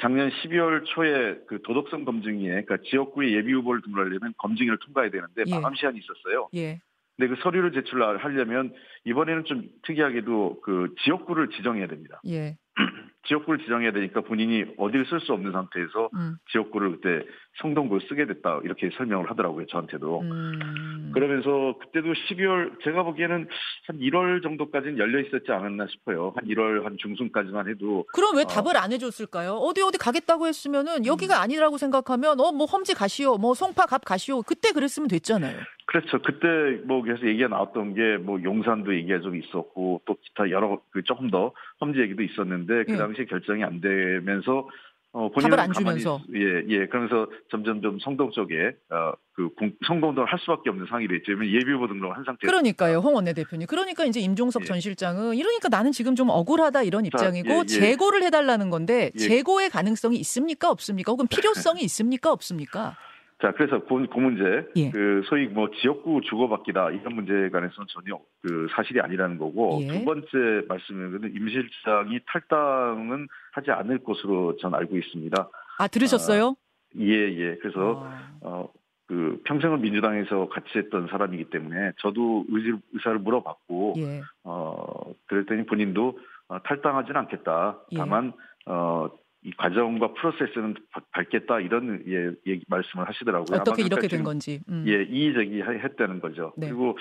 작년 0.00 0.30
12월 0.30 0.84
초에 0.84 1.38
그 1.48 1.60
도덕성 1.62 2.04
검증위에 2.04 2.62
그러니까 2.62 2.76
지역구의 2.88 3.34
예비 3.34 3.52
후보를 3.52 3.82
등록하려면 3.82 4.32
검증위를 4.38 4.78
통과해야 4.78 5.10
되는데 5.10 5.44
예. 5.46 5.50
마감 5.50 5.74
시한이 5.74 5.98
있었어요. 5.98 6.48
예. 6.54 6.80
근데 7.16 7.34
그 7.34 7.40
서류를 7.42 7.72
제출하려면 7.72 8.72
이번에는 9.04 9.44
좀 9.44 9.68
특이하게도 9.82 10.60
그 10.62 10.94
지역구를 11.04 11.50
지정해야 11.50 11.88
됩니다. 11.88 12.20
예. 12.26 12.56
지역구를 13.26 13.60
지정해야 13.60 13.92
되니까 13.92 14.22
본인이 14.22 14.64
어딜 14.78 15.04
쓸수 15.06 15.32
없는 15.32 15.52
상태에서 15.52 16.10
음. 16.14 16.36
지역구를 16.50 17.00
그때 17.00 17.26
성동구를 17.60 18.06
쓰게 18.08 18.26
됐다 18.26 18.60
이렇게 18.64 18.90
설명을 18.96 19.28
하더라고요 19.30 19.66
저한테도 19.66 20.20
음. 20.22 21.10
그러면서 21.12 21.76
그때도 21.80 22.12
12월 22.12 22.82
제가 22.82 23.02
보기에는 23.02 23.46
한 23.86 23.98
1월 23.98 24.42
정도까지는 24.42 24.98
열려 24.98 25.20
있었지 25.20 25.52
않았나 25.52 25.86
싶어요 25.88 26.32
한 26.34 26.44
1월 26.46 26.84
한 26.84 26.96
중순까지만 26.98 27.68
해도 27.68 28.06
그럼 28.14 28.36
왜 28.36 28.42
어. 28.42 28.46
답을 28.46 28.76
안 28.76 28.92
해줬을까요 28.92 29.52
어디 29.52 29.82
어디 29.82 29.98
가겠다고 29.98 30.46
했으면은 30.46 31.04
여기가 31.04 31.36
음. 31.38 31.42
아니라고 31.42 31.76
생각하면 31.76 32.40
어 32.40 32.52
뭐 32.52 32.66
험지 32.66 32.94
가시오 32.94 33.38
뭐 33.38 33.54
송파 33.54 33.86
갑 33.86 34.04
가시오 34.04 34.42
그때 34.42 34.72
그랬으면 34.72 35.08
됐잖아요 35.08 35.56
그렇죠. 35.86 36.20
그때 36.22 36.46
뭐 36.86 37.02
그래서 37.02 37.26
얘기가 37.26 37.48
나왔던 37.48 37.94
게 37.94 38.16
뭐 38.22 38.42
용산도 38.42 38.94
얘기가 38.94 39.20
좀 39.20 39.36
있었고 39.36 40.02
또 40.06 40.14
기타 40.22 40.48
여러 40.50 40.80
그 40.90 41.02
조금 41.02 41.28
더 41.30 41.52
험지 41.80 41.98
얘기도 42.00 42.22
있었는데 42.22 42.84
그 42.84 42.92
예. 42.92 42.96
당시 42.96 43.24
결정이 43.26 43.64
안 43.64 43.80
되면서 43.80 44.68
어, 45.14 45.28
본인은 45.28 45.58
안 45.58 45.72
주면서 45.72 46.20
예, 46.34 46.64
예. 46.68 46.86
그러면서 46.86 47.26
점점 47.50 47.82
좀 47.82 47.98
성동 48.00 48.30
쪽에 48.30 48.72
어, 48.90 49.12
그 49.34 49.50
성동을 49.86 50.24
할 50.24 50.38
수밖에 50.38 50.70
없는 50.70 50.86
상황이 50.86 51.06
됐죠. 51.06 51.32
예비 51.32 51.70
후보 51.70 51.86
등록을 51.86 52.16
한 52.16 52.24
상태. 52.24 52.46
그러니까요, 52.46 52.98
홍 52.98 53.14
원내대표님. 53.14 53.66
그러니까 53.66 54.06
이제 54.06 54.20
임종석 54.20 54.62
예. 54.62 54.66
전 54.66 54.80
실장은 54.80 55.34
이러니까 55.34 55.68
나는 55.68 55.92
지금 55.92 56.14
좀 56.14 56.30
억울하다 56.30 56.84
이런 56.84 57.04
입장이고 57.04 57.66
자, 57.66 57.76
예, 57.78 57.86
예. 57.88 57.92
재고를 57.92 58.22
해달라는 58.22 58.70
건데 58.70 59.10
예. 59.14 59.18
재고의 59.18 59.68
가능성이 59.68 60.16
있습니까 60.18 60.70
없습니까? 60.70 61.12
혹은 61.12 61.26
필요성이 61.26 61.82
있습니까 61.82 62.32
없습니까? 62.32 62.96
자, 63.42 63.52
그래서 63.52 63.84
그, 63.84 64.06
그 64.06 64.18
문제, 64.18 64.66
예. 64.76 64.90
그 64.92 65.22
소위 65.26 65.46
뭐 65.46 65.68
지역구 65.82 66.22
주거받기다 66.22 66.90
이런 66.92 67.16
문제에 67.16 67.50
관해서는 67.50 67.86
전혀 67.88 68.18
그 68.40 68.68
사실이 68.74 69.00
아니라는 69.00 69.36
거고 69.36 69.80
예. 69.82 69.88
두 69.88 70.04
번째 70.06 70.28
말씀은 70.68 71.32
임 71.34 71.48
실장이 71.48 72.20
탈당은 72.26 73.28
하지 73.52 73.70
않을 73.70 73.98
것으로 73.98 74.56
전 74.56 74.74
알고 74.74 74.96
있습니다. 74.96 75.50
아 75.78 75.88
들으셨어요? 75.88 76.48
아, 76.48 76.98
예, 76.98 77.12
예. 77.12 77.56
그래서 77.56 78.02
아. 78.04 78.32
어. 78.42 78.68
그 79.08 79.42
평생을 79.44 79.78
민주당에서 79.78 80.48
같이 80.48 80.78
했던 80.78 81.06
사람이기 81.08 81.50
때문에 81.50 81.92
저도 81.98 82.46
의지, 82.48 82.72
의사를 82.94 83.18
물어봤고 83.18 83.94
예. 83.98 84.22
어 84.42 85.12
그랬더니 85.26 85.66
본인도 85.66 86.18
어, 86.48 86.62
탈당하지는 86.62 87.20
않겠다. 87.20 87.78
예. 87.92 87.96
다만 87.98 88.32
어이 88.64 89.50
과정과 89.58 90.14
프로세스는 90.14 90.76
밝겠다 91.10 91.60
이런 91.60 92.02
예, 92.06 92.30
얘기 92.50 92.64
말씀을 92.68 93.06
하시더라고요. 93.06 93.60
어떻게 93.60 93.82
이렇게 93.82 94.08
된 94.08 94.22
건지. 94.22 94.60
음. 94.70 94.84
예, 94.86 95.02
이의적이 95.02 95.60
했다는 95.60 96.20
거죠. 96.20 96.54
네. 96.56 96.68
그리고 96.68 96.96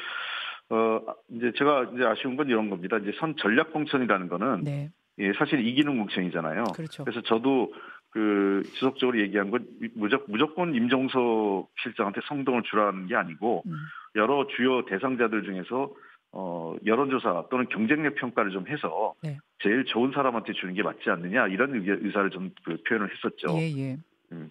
어 0.69 0.99
이제 1.29 1.53
제가 1.57 1.91
이제 1.93 2.03
아쉬운 2.03 2.35
건 2.35 2.49
이런 2.49 2.69
겁니다. 2.69 2.97
이제 2.97 3.13
선 3.19 3.35
전략 3.37 3.71
공천이라는 3.71 4.27
거는 4.27 4.63
네. 4.65 4.89
예, 5.19 5.33
사실 5.33 5.65
이기는 5.65 5.97
공천이잖아요. 5.97 6.63
그렇죠. 6.75 7.03
그래서 7.03 7.21
저도 7.21 7.73
그 8.11 8.63
지속적으로 8.73 9.19
얘기한 9.19 9.51
건 9.51 9.65
무조건, 9.95 10.25
무조건 10.31 10.75
임종석 10.75 11.69
실장한테 11.81 12.21
성동을 12.27 12.63
주라는 12.63 13.07
게 13.07 13.15
아니고 13.15 13.63
음. 13.65 13.73
여러 14.15 14.45
주요 14.47 14.85
대상자들 14.85 15.43
중에서 15.43 15.93
어, 16.33 16.75
여론조사 16.85 17.45
또는 17.49 17.67
경쟁력 17.69 18.15
평가를 18.15 18.51
좀 18.51 18.67
해서 18.67 19.13
네. 19.21 19.37
제일 19.59 19.85
좋은 19.85 20.11
사람한테 20.13 20.53
주는 20.53 20.73
게 20.73 20.81
맞지 20.83 21.09
않느냐 21.09 21.47
이런 21.47 21.73
의사를 21.85 22.29
좀 22.29 22.51
그 22.63 22.77
표현을 22.87 23.09
했었죠. 23.13 23.57
예, 23.57 23.63
예. 23.77 23.97
음. 24.31 24.49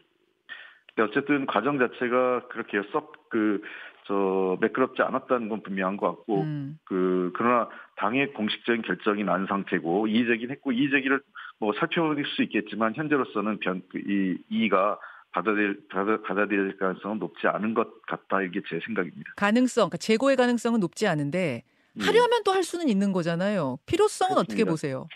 근데 0.94 1.10
어쨌든 1.10 1.46
과정 1.46 1.78
자체가 1.78 2.48
그렇게 2.48 2.82
썩그 2.92 3.62
저 4.10 4.58
매끄럽지 4.60 5.02
않았다는 5.02 5.48
건 5.48 5.62
분명한 5.62 5.96
것 5.96 6.06
같고 6.08 6.42
음. 6.42 6.78
그 6.84 7.30
그러나 7.36 7.68
당의 7.96 8.32
공식적인 8.32 8.82
결정이 8.82 9.22
난 9.22 9.46
상태고 9.46 10.08
이의제기는 10.08 10.52
했고 10.52 10.72
이의제기를 10.72 11.20
뭐 11.60 11.72
살펴볼 11.78 12.20
수 12.34 12.42
있겠지만 12.42 12.96
현재로서는 12.96 13.60
변, 13.60 13.82
그이 13.88 14.38
이의가 14.50 14.98
받아들일, 15.30 15.80
받아들일 15.88 16.76
가능성은 16.76 17.20
높지 17.20 17.46
않은 17.46 17.74
것 17.74 18.02
같다 18.02 18.42
이게 18.42 18.60
제 18.68 18.80
생각입니다. 18.84 19.30
가능성, 19.36 19.82
그러니까 19.82 19.98
재고의 19.98 20.34
가능성은 20.34 20.80
높지 20.80 21.06
않은데 21.06 21.62
음. 21.92 22.02
하려면 22.02 22.42
또할 22.42 22.64
수는 22.64 22.88
있는 22.88 23.12
거잖아요. 23.12 23.78
필요성은 23.86 24.34
그렇습니다. 24.34 24.40
어떻게 24.40 24.64
보세요? 24.64 25.06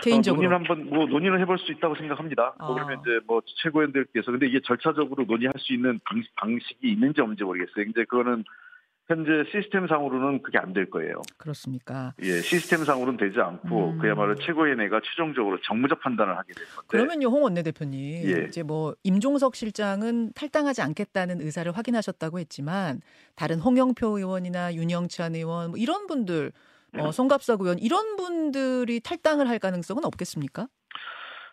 개인적으로 0.00 0.46
어, 0.46 0.50
논의를 0.50 0.56
한번 0.56 0.90
뭐 0.90 1.06
논의를 1.06 1.40
해볼 1.40 1.58
수 1.58 1.72
있다고 1.72 1.94
생각합니다. 1.96 2.54
아. 2.58 2.66
뭐 2.66 2.74
그러면 2.74 3.00
이제 3.00 3.20
뭐 3.26 3.40
최고위원들께서 3.62 4.30
근데 4.30 4.46
이게 4.46 4.60
절차적으로 4.64 5.24
논의할 5.24 5.52
수 5.58 5.72
있는 5.72 6.00
방식이 6.36 6.90
있는지 6.90 7.20
없는지 7.20 7.44
모르겠어요. 7.44 7.84
이제 7.88 8.04
그거는 8.04 8.44
현재 9.06 9.42
시스템상으로는 9.50 10.40
그게 10.42 10.56
안 10.58 10.72
될 10.72 10.88
거예요. 10.88 11.20
그렇습니까? 11.36 12.14
예, 12.22 12.40
시스템상으로는 12.42 13.16
되지 13.16 13.40
않고 13.40 13.90
음. 13.90 13.98
그야말로 13.98 14.36
최고위원회가 14.36 15.00
최종적으로 15.02 15.58
정무적 15.62 15.98
판단을 15.98 16.38
하게 16.38 16.52
될 16.52 16.64
건데. 16.66 16.86
그러면요, 16.86 17.26
홍 17.26 17.42
원내대표님, 17.42 18.22
예. 18.24 18.44
이제 18.46 18.62
뭐 18.62 18.94
임종석 19.02 19.56
실장은 19.56 20.32
탈당하지 20.34 20.82
않겠다는 20.82 21.40
의사를 21.40 21.70
확인하셨다고 21.76 22.38
했지만 22.38 23.00
다른 23.34 23.58
홍영표 23.58 24.16
의원이나 24.18 24.74
윤영찬 24.74 25.34
의원 25.34 25.70
뭐 25.70 25.76
이런 25.76 26.06
분들, 26.06 26.52
어, 26.98 27.12
송갑석 27.12 27.60
의원 27.62 27.78
이런 27.78 28.16
분들이 28.16 29.00
탈당을 29.00 29.48
할 29.48 29.58
가능성은 29.58 30.04
없겠습니까? 30.04 30.66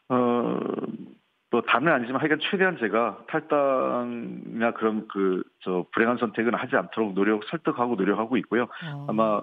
어, 0.09 0.59
뭐 1.51 1.61
다는 1.61 1.91
아니지만 1.91 2.21
하여간 2.21 2.39
최대한 2.49 2.77
제가 2.79 3.25
탈당이나 3.29 4.71
그런 4.73 5.07
그 5.07 5.43
저 5.67 5.85
불행한 5.93 6.17
선택은 6.17 6.53
하지 6.55 6.77
않도록 6.77 7.13
노력 7.13 7.43
설득하고 7.49 7.95
노력하고 7.95 8.37
있고요. 8.37 8.63
어. 8.85 9.05
아마 9.09 9.41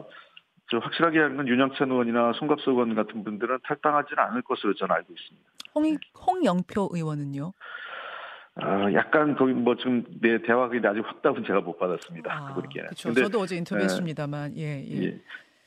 저 0.70 0.78
확실하게 0.78 1.18
하는 1.18 1.36
건 1.36 1.46
윤영찬 1.48 1.90
의원이나 1.90 2.32
송갑석 2.38 2.68
의원 2.68 2.94
같은 2.94 3.22
분들은 3.24 3.58
탈당하지는 3.64 4.22
않을 4.22 4.40
것으로 4.40 4.74
저는 4.74 4.94
알고 4.94 5.12
있습니다. 5.12 5.48
홍 5.74 5.96
홍영표 6.26 6.88
의원은요? 6.92 7.52
아, 8.56 8.92
약간 8.94 9.36
거기 9.36 9.52
뭐 9.52 9.76
지금 9.76 10.04
내 10.22 10.40
대화가 10.40 10.74
아직 10.88 11.00
확답은 11.04 11.44
제가 11.44 11.60
못 11.60 11.78
받았습니다. 11.78 12.32
아, 12.32 12.54
그분께. 12.54 12.80
그렇죠. 12.80 13.12
저도 13.12 13.40
어제 13.40 13.56
인터뷰했습니다만, 13.56 14.56
예, 14.56 14.82
예. 14.82 15.02
예. 15.02 15.20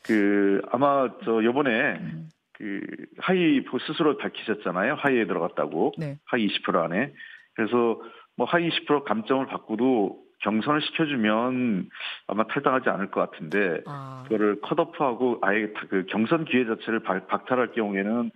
그 0.03 0.61
아마 0.71 1.09
저 1.25 1.43
요번에 1.43 1.99
음. 1.99 2.29
그 2.53 2.81
하위 3.19 3.63
스스로 3.87 4.17
밝히셨잖아요. 4.17 4.95
하위에 4.95 5.25
들어갔다고. 5.25 5.93
네. 5.97 6.17
하위 6.25 6.47
20% 6.47 6.75
안에. 6.75 7.13
그래서 7.55 8.01
뭐 8.35 8.45
하위 8.45 8.69
20% 8.69 9.03
감점을 9.03 9.45
받고도 9.47 10.19
경선을 10.39 10.81
시켜주면 10.81 11.89
아마 12.27 12.45
탈당하지 12.45 12.89
않을 12.89 13.09
것 13.09 13.29
같은데 13.29 13.81
아. 13.87 14.23
그거를 14.23 14.61
컷오프하고 14.61 15.39
아예 15.41 15.67
그 15.89 16.05
경선 16.09 16.45
기회 16.45 16.65
자체를 16.65 17.01
박탈할 17.01 17.71
경우에는 17.71 18.31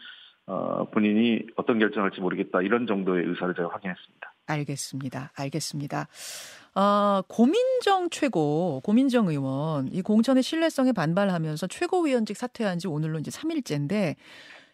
어, 0.48 0.86
본인이 0.90 1.46
어떤 1.56 1.78
결정할지 1.80 2.20
모르겠다 2.20 2.62
이런 2.62 2.88
정도의 2.88 3.26
의사를 3.26 3.54
제가 3.54 3.70
확인했습니다. 3.70 4.31
알겠습니다. 4.52 5.32
알겠습니다. 5.36 6.08
아, 6.74 7.24
고민정 7.28 8.10
최고, 8.10 8.82
고민정 8.84 9.28
의원, 9.28 9.88
이 9.92 10.02
공천의 10.02 10.44
신뢰성에 10.44 10.94
반발하면서 10.94 11.68
최고위원직 11.68 12.38
사퇴한 12.38 12.80
지 12.80 12.88
오늘로 12.88 13.20
이제 13.20 13.30
3일째인데 13.32 14.16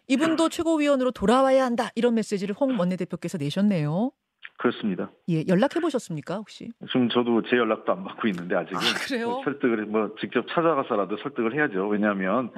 이분도 0.06 0.48
최고위원으로 0.48 1.10
돌아와야 1.10 1.64
한다 1.64 1.90
이런 1.94 2.14
메시지를 2.14 2.54
홍 2.58 2.78
원내대표께서 2.78 3.38
내셨네요. 3.38 4.12
그렇습니다. 4.58 5.10
예, 5.28 5.44
연락해 5.46 5.80
보셨습니까 5.80 6.36
혹시? 6.36 6.72
지금 6.88 7.08
저도 7.10 7.42
제 7.42 7.56
연락도 7.56 7.92
안 7.92 8.04
받고 8.04 8.26
있는데 8.28 8.56
아직은 8.56 8.76
아, 8.76 8.94
그래요? 9.06 9.30
뭐 9.30 9.44
설득을 9.44 9.86
뭐 9.86 10.14
직접 10.20 10.46
찾아가서라도 10.48 11.16
설득을 11.18 11.54
해야죠. 11.54 11.86
왜냐하면 11.86 12.50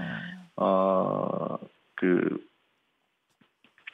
어, 0.56 1.58
그 1.96 2.38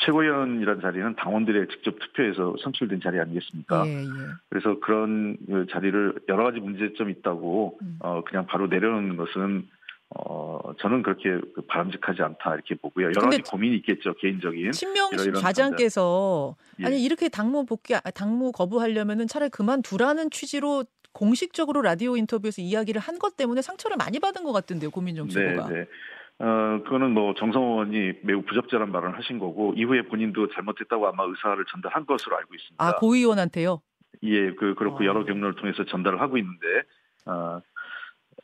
최고위원이라는 0.04 0.80
자리는 0.80 1.16
당원들의 1.16 1.68
직접 1.68 1.98
투표에서 1.98 2.56
선출된 2.62 3.00
자리 3.02 3.18
아니겠습니까? 3.20 3.86
예, 3.86 4.02
예. 4.02 4.06
그래서 4.48 4.78
그런 4.80 5.36
그 5.46 5.66
자리를 5.70 6.14
여러 6.28 6.44
가지 6.44 6.60
문제점이 6.60 7.12
있다고 7.18 7.78
음. 7.82 7.96
어, 8.00 8.22
그냥 8.24 8.46
바로 8.46 8.66
내려놓는 8.66 9.16
것은 9.16 9.68
어, 10.10 10.72
저는 10.80 11.02
그렇게 11.02 11.30
그 11.54 11.62
바람직하지 11.66 12.22
않다 12.22 12.54
이렇게 12.54 12.74
보고요. 12.76 13.06
여러 13.06 13.22
가지 13.22 13.42
고민이 13.42 13.76
있겠죠 13.78 14.14
개인적인. 14.14 14.72
신명식 14.72 15.32
과장께서 15.34 16.54
예. 16.80 16.86
아니 16.86 17.02
이렇게 17.02 17.28
당무 17.28 17.64
복귀 17.66 17.94
아, 17.94 18.00
당무 18.00 18.52
거부하려면은 18.52 19.26
차라리 19.26 19.50
그만두라는 19.50 20.30
취지로 20.30 20.84
공식적으로 21.12 21.80
라디오 21.82 22.16
인터뷰에서 22.16 22.60
이야기를 22.60 23.00
한 23.00 23.18
것 23.18 23.36
때문에 23.38 23.62
상처를 23.62 23.96
많이 23.96 24.20
받은 24.20 24.44
것 24.44 24.52
같은데요, 24.52 24.90
고민정 24.90 25.28
최고가. 25.28 25.68
네, 25.70 25.74
네. 25.80 25.86
어, 26.38 26.82
그거는 26.84 27.12
뭐 27.12 27.34
정성 27.34 27.62
의원이 27.62 28.12
매우 28.22 28.42
부적절한 28.42 28.92
발언을 28.92 29.16
하신 29.18 29.38
거고 29.38 29.72
이후에 29.76 30.02
본인도 30.02 30.48
잘못했다고 30.50 31.06
아마 31.08 31.24
의사를 31.24 31.64
전달한 31.70 32.04
것으로 32.06 32.36
알고 32.36 32.54
있습니다. 32.54 32.84
아 32.84 32.92
고 32.92 33.14
의원한테요? 33.14 33.80
예, 34.22 34.52
그 34.52 34.74
그렇고 34.74 35.02
어. 35.02 35.06
여러 35.06 35.24
경로를 35.24 35.54
통해서 35.56 35.84
전달을 35.84 36.20
하고 36.20 36.36
있는데 36.38 36.66
어, 37.26 37.60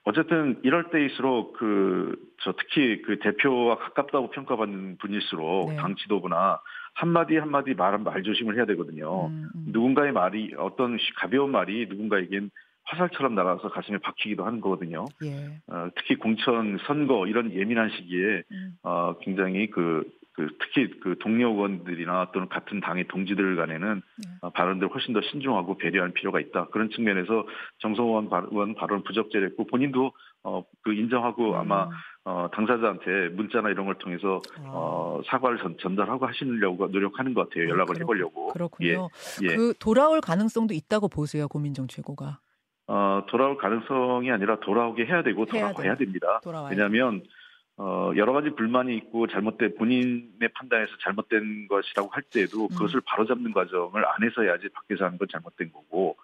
어쨌든 0.05 0.59
이럴 0.63 0.91
때일수록 0.91 1.55
그 1.59 2.17
저 2.45 2.53
특히 2.59 3.03
그 3.03 3.21
대표와 3.21 3.77
가깝다고 3.79 4.31
평가받는 4.31 4.99
분일수록 4.99 5.71
네. 5.71 5.77
당 5.77 5.95
지도부나 5.95 6.61
한마디 6.95 7.37
한마디 7.37 7.73
말, 7.75 7.97
말 7.99 8.23
조심을 8.25 8.57
해야 8.57 8.65
되거든요. 8.67 9.29
음, 9.29 9.49
음. 9.55 9.65
누군가의 9.69 10.11
말이 10.13 10.53
어떤 10.59 10.99
가벼운 11.17 11.53
말이 11.53 11.87
누군가에겐 11.89 12.51
화살처럼 12.85 13.35
날아서 13.35 13.71
가슴에 13.71 13.99
박히기도 13.99 14.45
하는 14.45 14.61
거거든요. 14.61 15.07
예. 15.25 15.61
어, 15.67 15.89
특히 15.97 16.17
공천 16.17 16.79
선거 16.87 17.27
이런 17.27 17.53
예민한 17.53 17.91
시기에 17.91 18.43
음. 18.51 18.77
어, 18.83 19.17
굉장히 19.21 19.71
그, 19.71 20.05
그 20.35 20.49
특히 20.59 20.91
그 21.01 21.17
동료 21.21 21.51
의원들이나 21.51 22.31
또는 22.33 22.49
같은 22.49 22.81
당의 22.81 23.07
동지들 23.09 23.57
간에는 23.57 24.03
예. 24.27 24.31
어, 24.43 24.51
발언들 24.51 24.89
훨씬 24.89 25.15
더 25.15 25.21
신중하고 25.23 25.79
배려할 25.79 26.11
필요가 26.13 26.41
있다. 26.41 26.67
그런 26.67 26.91
측면에서 26.91 27.47
정성원 27.79 28.29
의원 28.51 28.75
발언 28.75 29.03
부적절했고 29.05 29.67
본인도 29.67 30.13
어, 30.43 30.65
그 30.83 30.93
인정하고 30.93 31.53
음. 31.53 31.55
아마 31.55 31.89
어, 32.25 32.49
당사자한테 32.53 33.31
문자나 33.31 33.71
이런 33.71 33.87
걸 33.87 33.97
통해서 33.97 34.41
아. 34.59 34.63
어, 34.67 35.23
사과를 35.27 35.59
전, 35.59 35.77
전달하고 35.81 36.27
하시려고 36.27 36.87
노력하는 36.89 37.35
것 37.35 37.49
같아요. 37.49 37.69
연락을 37.69 37.95
그렇, 37.95 38.05
해보려고. 38.05 38.49
그렇군요. 38.49 39.09
예, 39.43 39.47
예. 39.47 39.57
그 39.57 39.75
돌아올 39.79 40.21
가능성도 40.21 40.75
있다고 40.75 41.09
보세요, 41.09 41.49
고민정 41.49 41.89
최고가. 41.89 42.39
어, 42.93 43.25
돌아올 43.27 43.57
가능성이 43.57 44.31
아니라 44.31 44.61
돌아오게 44.61 45.07
해야 45.07 45.23
되고 45.23 45.47
돌아와야 45.47 45.97
됩니다. 45.97 46.41
돌아와야 46.45 46.71
왜냐하면 46.71 47.23
어, 47.79 48.13
여러 48.17 48.35
가지 48.35 48.51
불만이 48.51 48.95
있고 48.97 49.27
잘못된 49.29 49.77
본인의 49.79 50.51
판단에서 50.55 50.93
잘못된 51.03 51.69
것이라고 51.69 52.11
할 52.11 52.23
때에도 52.23 52.65
음. 52.65 52.69
그것을 52.69 53.01
바로잡는 53.07 53.53
과정을 53.53 54.05
안에서 54.07 54.43
해야지 54.43 54.69
밖에서 54.69 55.07
하는 55.07 55.17
건 55.17 55.27
잘못된 55.33 55.73
거고 55.73 56.19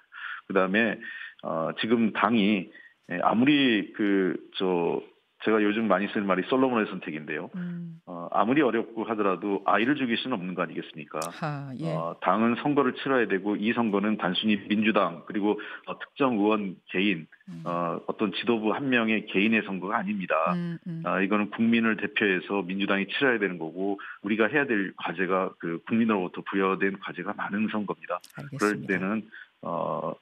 그 0.47 0.53
다음에 0.53 1.01
어, 1.43 1.71
지금 1.81 2.13
당이 2.13 2.71
예, 3.11 3.19
아무리 3.23 3.93
그 3.95 4.37
저 4.59 5.01
제가 5.45 5.63
요즘 5.63 5.87
많이 5.87 6.09
쓰는 6.09 6.27
말이 6.27 6.43
솔로몬의 6.49 6.87
선택인데요. 6.87 7.51
음. 7.55 8.01
어, 8.07 8.29
아무리 8.33 8.61
어렵고 8.61 9.05
하더라도 9.05 9.63
아이를 9.67 9.95
죽일 9.95 10.17
수는 10.19 10.37
없는 10.37 10.55
거 10.55 10.63
아니겠습니까? 10.63 11.21
하, 11.33 11.73
예. 11.79 11.93
어, 11.95 12.17
당은 12.21 12.57
선거를 12.57 12.95
치러야 12.95 13.29
되고 13.29 13.55
이 13.55 13.73
선거는 13.73 14.17
단순히 14.17 14.57
민주당 14.69 15.23
그리고 15.27 15.61
어, 15.87 15.99
특정 15.99 16.39
의원 16.39 16.77
개인 16.87 17.29
음. 17.49 17.63
어, 17.65 18.01
어떤 18.09 18.33
지도부 18.33 18.73
한 18.73 18.89
명의 18.89 19.27
개인의 19.27 19.63
선거가 19.63 19.99
아닙니다. 19.99 20.35
음, 20.55 20.79
음. 20.87 21.03
아, 21.05 21.21
이거는 21.21 21.51
국민을 21.51 21.97
대표해서 21.97 22.63
민주당이 22.63 23.07
치러야 23.09 23.39
되는 23.39 23.59
거고 23.59 24.01
우리가 24.23 24.49
해야 24.49 24.67
될 24.67 24.93
과제가 24.97 25.53
그 25.59 25.81
국민으로부터 25.87 26.43
부여된 26.51 26.99
과제가 26.99 27.35
많은 27.35 27.69
선거입니다. 27.71 28.21
알겠습니다. 28.37 28.59
그럴 28.59 28.87
때는 28.87 29.23
어, 29.63 30.15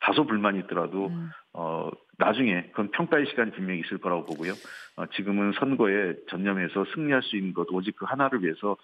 다소 0.00 0.24
불만이 0.26 0.60
있더라도 0.60 1.08
음. 1.08 1.30
어, 1.52 1.90
나중에 2.18 2.68
그건 2.70 2.90
평가의 2.90 3.26
시간이 3.26 3.52
분명히 3.52 3.80
있을 3.80 3.98
거라고 3.98 4.24
보고요. 4.24 4.52
어, 4.96 5.06
지금은 5.16 5.52
선거에 5.58 6.14
전념해서 6.30 6.84
승리할 6.94 7.22
수 7.22 7.36
있는 7.36 7.52
것 7.52 7.66
오직 7.70 7.96
그 7.96 8.04
하나를 8.04 8.42
위해서 8.42 8.76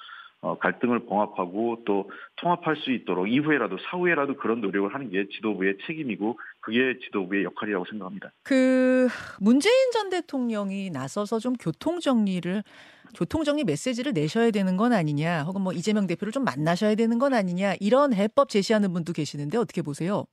어, 0.42 0.58
갈등을 0.58 1.00
봉합하고 1.00 1.82
또 1.84 2.10
통합할 2.36 2.76
수 2.76 2.90
있도록 2.92 3.28
이후에라도 3.28 3.76
사후에라도 3.90 4.36
그런 4.36 4.62
노력을 4.62 4.92
하는 4.92 5.10
게 5.10 5.28
지도부의 5.28 5.76
책임이고 5.86 6.38
그게 6.60 6.98
지도부의 7.04 7.44
역할이라고 7.44 7.84
생각합니다. 7.90 8.32
그 8.42 9.08
문재인 9.38 9.90
전 9.92 10.08
대통령이 10.08 10.90
나서서 10.90 11.40
좀 11.40 11.52
교통 11.54 12.00
정리를 12.00 12.62
교통 13.14 13.44
정리 13.44 13.64
메시지를 13.64 14.12
내셔야 14.12 14.50
되는 14.50 14.76
건 14.76 14.92
아니냐, 14.92 15.42
혹은 15.42 15.60
뭐 15.62 15.72
이재명 15.72 16.06
대표를 16.06 16.32
좀 16.32 16.44
만나셔야 16.44 16.94
되는 16.94 17.18
건 17.18 17.34
아니냐 17.34 17.74
이런 17.80 18.14
해법 18.14 18.48
제시하는 18.48 18.92
분도 18.92 19.12
계시는데 19.12 19.58
어떻게 19.58 19.82
보세요? 19.82 20.24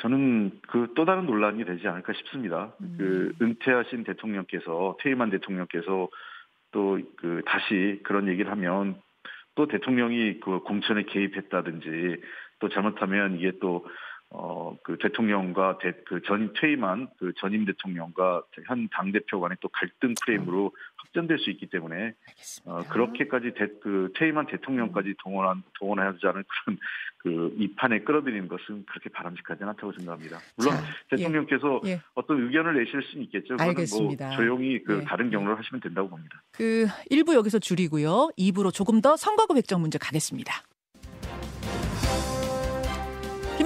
저는 0.00 0.60
그 0.68 0.92
또 0.94 1.04
다른 1.04 1.26
논란이 1.26 1.64
되지 1.64 1.88
않을까 1.88 2.12
싶습니다. 2.14 2.72
음. 2.80 2.94
그 2.98 3.32
은퇴하신 3.42 4.04
대통령께서 4.04 4.96
퇴임한 5.00 5.30
대통령께서 5.30 6.08
또 6.72 6.98
그 7.16 7.42
다시 7.46 8.00
그런 8.02 8.28
얘기를 8.28 8.50
하면 8.50 9.00
또 9.54 9.66
대통령이 9.66 10.40
그 10.40 10.60
공천에 10.60 11.04
개입했다든지 11.04 12.20
또 12.58 12.68
잘못하면 12.68 13.36
이게 13.36 13.52
또 13.60 13.86
어, 14.30 14.76
그 14.82 14.98
대통령과 14.98 15.78
대, 15.78 15.92
그 16.04 16.20
전, 16.22 16.52
퇴임한 16.60 17.08
그 17.18 17.32
전임 17.38 17.64
대통령과 17.64 18.42
현 18.66 18.88
당대표 18.88 19.40
간의 19.40 19.56
또 19.60 19.68
갈등 19.68 20.14
프레임으로 20.20 20.72
확전될 20.96 21.38
수 21.38 21.50
있기 21.50 21.66
때문에, 21.66 22.14
어, 22.64 22.82
그렇게까지 22.90 23.54
대, 23.54 23.68
그 23.80 24.12
퇴임한 24.16 24.46
대통령까지 24.46 25.14
동원한, 25.22 25.62
동원하지 25.78 26.26
않은 26.26 26.44
그런 26.64 26.78
그 27.18 27.46
이 27.58 27.74
판에 27.74 28.00
끌어들이는 28.00 28.48
것은 28.48 28.84
그렇게 28.86 29.08
바람직하지 29.10 29.64
않다고 29.64 29.92
생각합니다. 29.92 30.38
물론 30.56 30.74
자, 30.74 30.82
예. 31.12 31.16
대통령께서 31.16 31.80
예. 31.86 32.00
어떤 32.14 32.42
의견을 32.42 32.74
내실 32.78 33.02
수는 33.02 33.24
있겠죠. 33.24 33.54
뭐 33.54 33.66
알겠습니다. 33.66 34.28
뭐 34.28 34.36
조용히 34.36 34.82
그 34.82 35.00
예. 35.00 35.04
다른 35.04 35.30
경로를 35.30 35.58
하시면 35.58 35.80
된다고 35.80 36.08
봅니다. 36.08 36.42
그 36.52 36.86
1부 37.10 37.34
여기서 37.34 37.58
줄이고요. 37.58 38.30
2부로 38.38 38.72
조금 38.72 39.00
더 39.00 39.16
선거구 39.16 39.54
백정 39.54 39.80
문제 39.80 39.98
가겠습니다. 39.98 40.62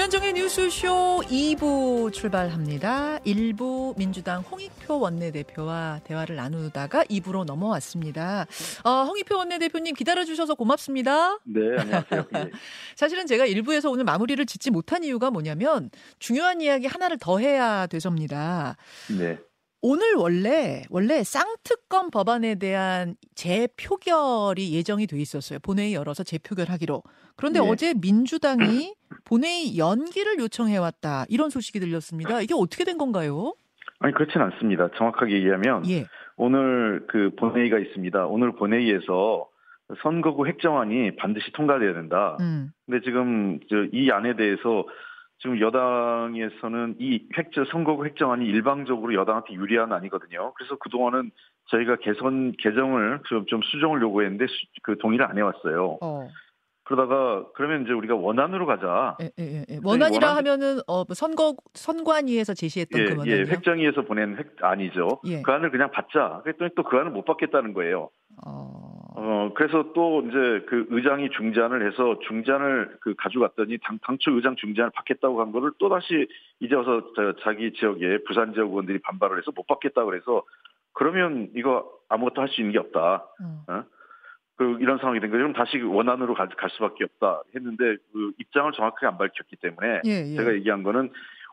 김현정의 0.00 0.32
뉴스쇼 0.32 1.24
2부 1.26 2.10
출발합니다. 2.10 3.18
1부 3.18 3.98
민주당 3.98 4.40
홍익표 4.40 4.98
원내대표와 4.98 6.00
대화를 6.04 6.36
나누다가 6.36 7.04
2부로 7.04 7.44
넘어왔습니다. 7.44 8.46
어, 8.82 9.04
홍익표 9.04 9.36
원내대표님 9.36 9.94
기다려주셔서 9.94 10.54
고맙습니다. 10.54 11.38
네, 11.44 11.76
안녕하세요. 11.78 12.24
예. 12.34 12.50
사실은 12.96 13.26
제가 13.26 13.46
1부에서 13.46 13.92
오늘 13.92 14.04
마무리를 14.04 14.46
짓지 14.46 14.70
못한 14.70 15.04
이유가 15.04 15.30
뭐냐면 15.30 15.90
중요한 16.18 16.62
이야기 16.62 16.86
하나를 16.86 17.18
더 17.18 17.38
해야 17.38 17.86
돼서입니다. 17.86 18.78
네. 19.18 19.38
오늘 19.82 20.14
원래 20.14 20.82
원래 20.90 21.22
쌍특검 21.24 22.10
법안에 22.10 22.56
대한 22.56 23.14
재표결이 23.34 24.74
예정이 24.74 25.06
돼 25.06 25.18
있었어요. 25.18 25.58
본회의 25.60 25.94
열어서 25.94 26.22
재표결하기로. 26.22 27.02
그런데 27.36 27.60
네. 27.60 27.68
어제 27.68 27.94
민주당이 27.94 28.94
본회의 29.24 29.78
연기를 29.78 30.38
요청해 30.38 30.76
왔다. 30.76 31.24
이런 31.28 31.48
소식이 31.48 31.80
들렸습니다. 31.80 32.42
이게 32.42 32.54
어떻게 32.54 32.84
된 32.84 32.98
건가요? 32.98 33.54
아니 34.00 34.12
그렇진 34.14 34.40
않습니다. 34.40 34.88
정확하게 34.96 35.34
얘기하면 35.34 35.88
예. 35.88 36.06
오늘 36.36 37.06
그 37.08 37.30
본회의가 37.38 37.78
있습니다. 37.78 38.26
오늘 38.26 38.52
본회의에서 38.52 39.46
선거구 40.02 40.46
획정안이 40.46 41.16
반드시 41.16 41.52
통과돼야 41.52 41.94
된다. 41.94 42.36
음. 42.40 42.70
근데 42.86 43.02
지금 43.04 43.58
이 43.92 44.10
안에 44.10 44.36
대해서 44.36 44.84
지금 45.40 45.58
여당에서는 45.58 46.96
이 46.98 47.26
획정 47.36 47.64
선거구 47.66 48.04
획정안이 48.04 48.44
일방적으로 48.44 49.14
여당한테 49.14 49.54
유리한 49.54 49.92
아니거든요. 49.92 50.52
그래서 50.54 50.76
그 50.78 50.90
동안은 50.90 51.30
저희가 51.70 51.96
개선 51.96 52.52
개정을 52.58 53.20
좀, 53.26 53.46
좀 53.46 53.60
수정을 53.62 54.02
요구했는데 54.02 54.46
수, 54.46 54.52
그 54.82 54.98
동의를 54.98 55.24
안 55.26 55.38
해왔어요. 55.38 55.98
어. 56.02 56.28
그러다가 56.84 57.46
그러면 57.54 57.84
이제 57.84 57.92
우리가 57.92 58.16
원안으로 58.16 58.66
가자. 58.66 59.16
예, 59.22 59.30
예, 59.38 59.64
예. 59.70 59.78
원안이라 59.82 60.26
원안... 60.26 60.36
하면은 60.38 60.80
어뭐 60.86 61.06
선거 61.14 61.54
선관위에서 61.72 62.52
제시했던 62.52 63.00
예, 63.00 63.04
그 63.04 63.10
원안이요. 63.12 63.34
예, 63.34 63.40
획정위에서 63.42 64.02
보낸 64.02 64.36
획 64.36 64.56
안이죠. 64.60 65.20
예. 65.26 65.40
그 65.40 65.52
안을 65.52 65.70
그냥 65.70 65.90
받자. 65.90 66.40
그랬더니 66.42 66.70
또 66.74 66.82
그 66.82 66.96
안을 66.96 67.12
못 67.12 67.24
받겠다는 67.24 67.72
거예요. 67.74 68.10
어... 68.44 68.99
어 69.16 69.50
그래서 69.54 69.92
또 69.92 70.22
이제 70.22 70.64
그 70.68 70.86
의장이 70.90 71.30
중재안을 71.30 71.86
해서 71.86 72.18
중재안을 72.28 72.98
그 73.00 73.14
가져갔더니 73.16 73.78
당, 73.82 73.98
당초 74.02 74.30
의장 74.32 74.54
중재안을 74.56 74.90
받겠다고 74.94 75.40
한 75.40 75.50
거를 75.52 75.72
또 75.78 75.88
다시 75.88 76.28
이제 76.60 76.74
와서 76.74 77.02
자 77.42 77.52
기 77.54 77.72
지역에 77.72 78.18
부산 78.26 78.52
지역 78.54 78.70
의원들이 78.70 79.00
반발을 79.00 79.38
해서 79.38 79.50
못 79.54 79.66
받겠다 79.66 80.04
그래서 80.04 80.44
그러면 80.92 81.48
이거 81.56 81.90
아무것도 82.08 82.40
할 82.40 82.48
수 82.48 82.60
있는 82.60 82.72
게 82.72 82.78
없다. 82.78 83.24
음. 83.40 83.60
어? 83.68 83.84
그 84.56 84.76
이런 84.80 84.98
상황이 84.98 85.20
된 85.20 85.30
거죠. 85.30 85.38
그럼 85.38 85.52
다시 85.54 85.78
원안으로 85.80 86.34
갈, 86.34 86.48
갈 86.50 86.68
수밖에 86.70 87.04
없다 87.04 87.42
했는데 87.54 87.96
그 88.12 88.32
입장을 88.38 88.70
정확하게 88.72 89.06
안 89.06 89.16
밝혔기 89.18 89.56
때문에 89.56 90.02
예, 90.04 90.10
예. 90.32 90.36
제가 90.36 90.52
얘기한 90.54 90.82
거는 90.82 91.10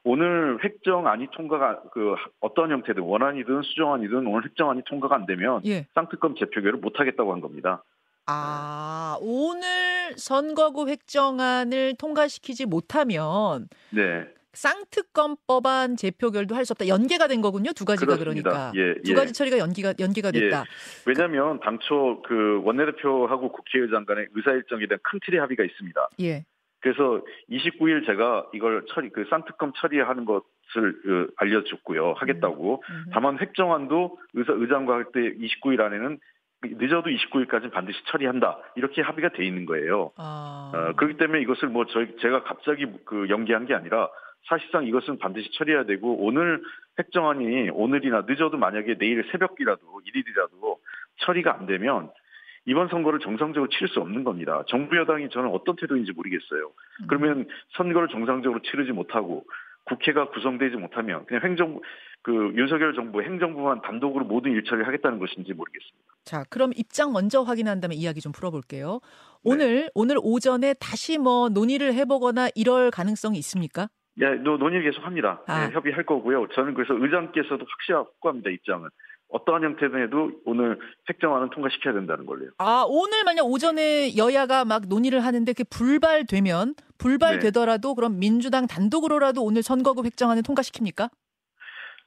오늘 0.07 0.57
획정안이 0.63 1.27
통과가 1.33 1.81
그 1.91 2.15
어떤 2.39 2.71
형태든 2.71 3.03
원안이든 3.03 3.61
수정안이든 3.61 4.25
오늘 4.25 4.45
획정안이 4.45 4.83
통과가 4.85 5.15
안 5.15 5.25
되면 5.25 5.61
예. 5.65 5.85
쌍특검 5.95 6.35
재표결을 6.35 6.79
못 6.79 6.97
하겠다고 6.97 7.33
한 7.33 7.41
겁니다. 7.41 7.83
아, 8.25 9.17
오늘 9.19 10.13
선거구 10.15 10.87
획정안을 10.87 11.95
통과시키지 11.97 12.65
못하면 12.67 13.67
네. 13.89 14.25
쌍특검법안 14.53 15.97
재표결도 15.97 16.55
할 16.55 16.63
수 16.65 16.71
없다. 16.71 16.87
연계가 16.87 17.27
된 17.27 17.41
거군요. 17.41 17.73
두 17.73 17.83
가지가 17.83 18.15
그렇습니다. 18.17 18.49
그러니까 18.49 18.71
예, 18.75 19.01
두 19.01 19.11
예. 19.11 19.13
가지 19.13 19.33
처리가 19.33 19.57
연기가 19.57 19.93
연기가 19.99 20.31
예. 20.33 20.39
됐다. 20.39 20.61
예. 20.61 20.63
왜냐하면 21.05 21.59
당초 21.59 22.21
그 22.25 22.61
원내대표하고 22.63 23.51
국회의장 23.51 24.05
간의 24.05 24.27
의사 24.33 24.51
일정에 24.51 24.87
대한 24.87 24.99
큰 25.03 25.19
틀의 25.25 25.41
합의가 25.41 25.65
있습니다. 25.65 26.09
예. 26.21 26.45
그래서 26.81 27.21
29일 27.49 28.05
제가 28.05 28.47
이걸 28.53 28.85
처리 28.89 29.09
그 29.09 29.25
쌍특검 29.29 29.73
처리하는 29.75 30.25
것을 30.25 31.01
그 31.01 31.31
알려줬고요. 31.37 32.13
하겠다고. 32.13 32.83
음. 32.89 32.95
음. 32.95 33.05
다만 33.13 33.39
획정안도 33.39 34.17
의사 34.33 34.53
의장과 34.53 34.93
할때 34.93 35.19
29일 35.19 35.81
안에는 35.81 36.19
늦어도 36.63 37.09
29일까지는 37.09 37.71
반드시 37.71 37.99
처리한다 38.05 38.59
이렇게 38.75 39.01
합의가 39.01 39.29
돼 39.29 39.45
있는 39.45 39.65
거예요. 39.65 40.11
아. 40.17 40.71
어, 40.73 40.93
그렇기 40.95 41.17
때문에 41.17 41.41
이것을 41.41 41.69
뭐 41.69 41.85
저희 41.85 42.15
제가 42.17 42.43
갑자기 42.43 42.85
그 43.05 43.29
연기한 43.29 43.65
게 43.65 43.73
아니라 43.73 44.09
사실상 44.47 44.85
이것은 44.85 45.19
반드시 45.19 45.51
처리해야 45.53 45.83
되고 45.83 46.25
오늘 46.25 46.61
획정안이 46.97 47.69
오늘이나 47.71 48.23
늦어도 48.27 48.57
만약에 48.57 48.97
내일 48.97 49.23
새벽이라도 49.31 50.01
일일이라도 50.05 50.79
처리가 51.17 51.53
안 51.53 51.65
되면 51.65 52.09
이번 52.67 52.89
선거를 52.89 53.19
정상적으로 53.19 53.69
치를 53.69 53.87
수 53.87 53.99
없는 54.01 54.23
겁니다. 54.23 54.63
정부 54.67 54.97
여당이 54.97 55.29
저는 55.29 55.49
어떤 55.49 55.75
태도인지 55.77 56.11
모르겠어요. 56.11 56.71
음. 57.01 57.07
그러면 57.07 57.47
선거를 57.77 58.09
정상적으로 58.09 58.61
치르지 58.61 58.91
못하고 58.91 59.45
국회가 59.85 60.29
구성되지 60.29 60.75
못하면 60.75 61.25
그냥 61.25 61.43
행정 61.43 61.79
그 62.21 62.51
윤석열 62.55 62.93
정부 62.93 63.21
행정부만 63.21 63.81
단독으로 63.81 64.25
모든 64.25 64.51
일처리를 64.51 64.85
하겠다는 64.85 65.17
것인지 65.17 65.53
모르겠습니다. 65.53 66.13
자, 66.25 66.43
그럼 66.49 66.71
입장 66.75 67.13
먼저 67.13 67.41
확인한 67.41 67.79
다음에 67.79 67.95
이야기 67.95 68.19
좀 68.19 68.33
풀어볼게요. 68.33 68.99
오늘 69.45 69.83
네. 69.83 69.89
오늘 69.95 70.17
오전에 70.21 70.73
다시 70.73 71.17
뭐 71.17 71.47
논의를 71.47 71.93
해보거나 71.93 72.49
이럴 72.53 72.91
가능성이 72.91 73.37
있습니까? 73.37 73.87
예, 74.19 74.25
논의 74.25 74.81
계속합니다. 74.83 75.43
아. 75.47 75.67
네, 75.67 75.73
협의할 75.73 76.05
거고요. 76.05 76.47
저는 76.49 76.73
그래서 76.73 76.95
의장께서도 76.95 77.65
확실합니다 77.65 78.49
입장은. 78.49 78.89
어떠한 79.29 79.63
형태든 79.63 80.01
해도 80.03 80.31
오늘 80.45 80.79
획정안은 81.09 81.49
통과시켜야 81.49 81.93
된다는 81.93 82.25
걸로요. 82.25 82.51
아, 82.57 82.85
오늘 82.87 83.23
만약 83.23 83.43
오전에 83.43 84.15
여야가 84.15 84.65
막 84.65 84.87
논의를 84.87 85.23
하는데 85.23 85.51
그게 85.51 85.63
불발되면 85.69 86.75
불발되더라도 86.97 87.89
네. 87.89 87.95
그럼 87.95 88.19
민주당 88.19 88.67
단독으로라도 88.67 89.43
오늘 89.43 89.63
선거구 89.63 90.05
획정안을 90.05 90.43
통과시킵니까? 90.43 91.09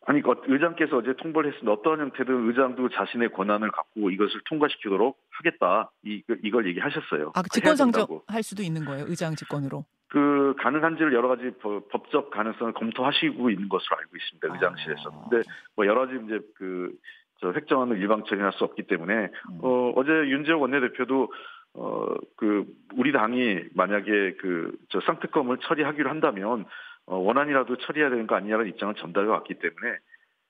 아니, 0.07 0.23
그 0.23 0.33
의장께서 0.47 0.97
어제 0.97 1.15
통보를 1.21 1.53
했습니다. 1.53 1.73
어떤 1.73 2.01
형태든 2.01 2.49
의장도 2.49 2.89
자신의 2.89 3.33
권한을 3.33 3.71
갖고 3.71 4.11
이것을 4.11 4.41
통과시키도록 4.49 5.19
하겠다. 5.31 5.93
이, 6.05 6.23
이걸 6.43 6.67
얘기하셨어요. 6.69 7.33
아, 7.35 7.43
직권상정 7.53 8.23
할 8.27 8.43
수도 8.43 8.63
있는 8.63 8.85
거예요. 8.87 9.05
의장 9.07 9.37
직권으로. 9.37 9.85
그 10.11 10.55
가능한지를 10.59 11.15
여러 11.15 11.29
가지 11.29 11.53
법적 11.91 12.31
가능성을 12.31 12.73
검토하시고 12.75 13.49
있는 13.51 13.69
것으로 13.69 13.97
알고 13.97 14.17
있습니다. 14.17 14.49
아. 14.49 14.55
의장실에서. 14.55 15.29
근데 15.31 15.49
뭐 15.77 15.87
여러 15.87 16.05
가지 16.07 16.19
이제 16.25 16.41
그저 16.57 17.53
획정안을 17.53 17.99
일방 17.99 18.25
처리할 18.25 18.53
수 18.53 18.65
없기 18.65 18.83
때문에 18.89 19.15
음. 19.15 19.59
어 19.63 19.93
어제 19.97 20.11
윤재욱 20.11 20.61
원내대표도 20.61 21.33
어 21.75 22.15
그 22.37 22.65
우리 22.97 23.13
당이 23.13 23.61
만약에 23.75 24.35
그 24.35 24.77
저 24.89 25.01
쌍특검을 25.01 25.59
처리하기로 25.59 26.11
한다면 26.11 26.65
어 27.07 27.17
원안이라도 27.17 27.77
처리해야 27.77 28.11
되는 28.11 28.27
거 28.27 28.35
아니냐는 28.35 28.67
입장을 28.67 28.95
전달해 28.97 29.29
왔기 29.29 29.55
때문에 29.55 29.99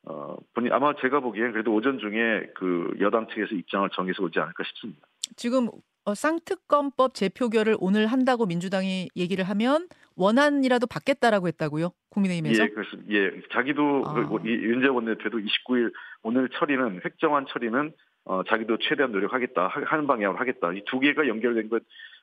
어 0.06 0.36
본인 0.54 0.72
아마 0.72 0.94
제가 0.94 1.20
보기엔 1.20 1.52
그래도 1.52 1.74
오전 1.74 1.98
중에 1.98 2.50
그 2.54 2.94
여당 3.00 3.26
측에서 3.28 3.54
입장을 3.54 3.90
정해서 3.90 4.22
오지 4.22 4.38
않을까 4.38 4.64
싶습니다. 4.64 5.06
지금 5.36 5.68
어, 6.04 6.14
쌍특검법 6.14 7.14
재표결을 7.14 7.76
오늘 7.78 8.06
한다고 8.06 8.46
민주당이 8.46 9.08
얘기를 9.16 9.44
하면 9.44 9.86
원안이라도 10.16 10.86
받겠다라고 10.86 11.46
했다고요? 11.48 11.90
국민의힘에서? 12.10 12.62
예, 12.62 12.68
그렇습니다. 12.68 13.12
예, 13.12 13.30
자기도 13.52 14.02
아. 14.06 14.14
그, 14.14 14.40
윤재 14.44 14.88
원내대표도 14.88 15.38
29일 15.38 15.92
오늘 16.22 16.48
처리는 16.50 17.00
획정안 17.04 17.46
처리는 17.48 17.92
어, 18.24 18.42
자기도 18.44 18.76
최대한 18.78 19.12
노력하겠다 19.12 19.68
하는 19.68 20.06
방향으로 20.06 20.38
하겠다. 20.38 20.72
이 20.72 20.82
두 20.86 21.00
개가 21.00 21.26
연결된 21.28 21.68
것 21.68 21.82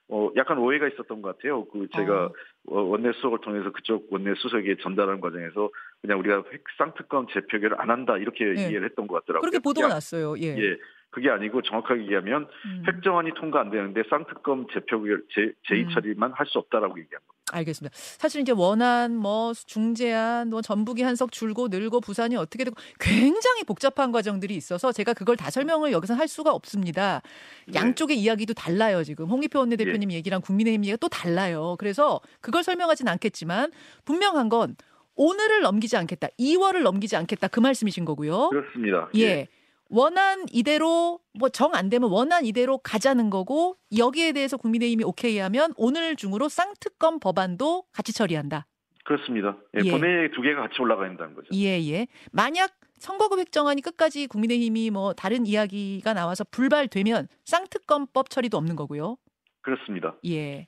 어, 0.09 0.29
약간 0.37 0.57
오해가 0.57 0.87
있었던 0.87 1.21
것 1.21 1.35
같아요. 1.35 1.65
그 1.65 1.87
제가 1.95 2.25
아. 2.25 2.29
원내 2.65 3.11
수석을 3.13 3.39
통해서 3.41 3.71
그쪽 3.71 4.07
원내 4.11 4.33
수석에 4.37 4.77
전달하는 4.81 5.19
과정에서 5.19 5.69
그냥 6.01 6.19
우리가 6.19 6.43
쌍특검 6.77 7.27
재표결을 7.33 7.81
안 7.81 7.89
한다 7.89 8.17
이렇게 8.17 8.45
예. 8.45 8.69
이해를 8.69 8.85
했던 8.85 9.07
것 9.07 9.15
같더라고요. 9.15 9.41
그렇게 9.41 9.59
보도가 9.59 9.87
났어요. 9.89 10.35
예. 10.39 10.55
예. 10.57 10.77
그게 11.09 11.29
아니고 11.29 11.61
정확하게 11.61 12.03
얘기하면 12.03 12.47
음. 12.65 12.83
획정안이 12.87 13.31
통과 13.35 13.61
안 13.61 13.71
되는데 13.71 14.03
쌍특검 14.09 14.67
재표결 14.73 15.23
제, 15.33 15.53
제2 15.69 15.85
음. 15.85 15.89
처리만 15.89 16.33
할수 16.33 16.59
없다라고 16.59 16.99
얘기한 16.99 17.21
겁니다. 17.25 17.37
알겠습니다. 17.53 17.95
사실 17.95 18.41
이제 18.41 18.51
원안, 18.51 19.15
뭐 19.15 19.53
중재안, 19.53 20.49
뭐 20.49 20.61
전북이 20.61 21.01
한석 21.03 21.31
줄고 21.31 21.69
늘고 21.69 22.01
부산이 22.01 22.35
어떻게 22.35 22.65
되고 22.65 22.75
굉장히 22.99 23.63
복잡한 23.63 24.11
과정들이 24.11 24.53
있어서 24.55 24.91
제가 24.91 25.13
그걸 25.13 25.37
다 25.37 25.49
설명을 25.49 25.93
여기서 25.93 26.13
할 26.13 26.27
수가 26.27 26.51
없습니다. 26.53 27.21
네. 27.67 27.79
양쪽의 27.79 28.17
이야기도 28.17 28.53
달라요 28.53 29.03
지금 29.03 29.27
홍기표 29.27 29.59
원내대표님 29.59 30.09
네. 30.09 30.15
얘기랑 30.15 30.41
국민의힘 30.41 30.83
얘기가 30.83 30.97
또 30.97 31.07
달라요. 31.07 31.77
그래서 31.79 32.19
그걸 32.41 32.63
설명하진 32.63 33.07
않겠지만 33.07 33.71
분명한 34.03 34.49
건 34.49 34.75
오늘을 35.15 35.61
넘기지 35.61 35.97
않겠다, 35.97 36.27
2월을 36.39 36.83
넘기지 36.83 37.15
않겠다 37.15 37.47
그 37.47 37.59
말씀이신 37.59 38.05
거고요. 38.05 38.49
그렇습니다. 38.49 39.09
예. 39.15 39.21
예. 39.21 39.47
원안 39.89 40.45
이대로 40.51 41.19
뭐 41.39 41.49
정 41.49 41.73
안 41.75 41.89
되면 41.89 42.09
원안 42.09 42.45
이대로 42.45 42.77
가자는 42.79 43.29
거고 43.29 43.77
여기에 43.97 44.33
대해서 44.33 44.57
국민의힘이 44.57 45.03
오케이 45.03 45.37
하면 45.37 45.73
오늘 45.77 46.15
중으로 46.15 46.49
쌍특검 46.49 47.19
법안도 47.19 47.85
같이 47.91 48.13
처리한다. 48.13 48.67
그렇습니다. 49.05 49.57
예, 49.75 49.85
예. 49.85 49.91
본회의 49.91 50.31
두 50.31 50.41
개가 50.41 50.61
같이 50.63 50.81
올라가 50.81 51.05
야 51.05 51.07
된다는 51.07 51.33
거죠. 51.33 51.47
예, 51.53 51.79
예. 51.89 52.07
만약 52.31 52.75
선거구 52.99 53.39
획정안이 53.39 53.81
끝까지 53.81 54.27
국민의힘이 54.27 54.89
뭐 54.89 55.13
다른 55.13 55.45
이야기가 55.45 56.13
나와서 56.13 56.43
불발되면 56.43 57.27
쌍특검법 57.45 58.29
처리도 58.29 58.57
없는 58.57 58.75
거고요. 58.75 59.17
그렇습니다. 59.61 60.17
예. 60.25 60.67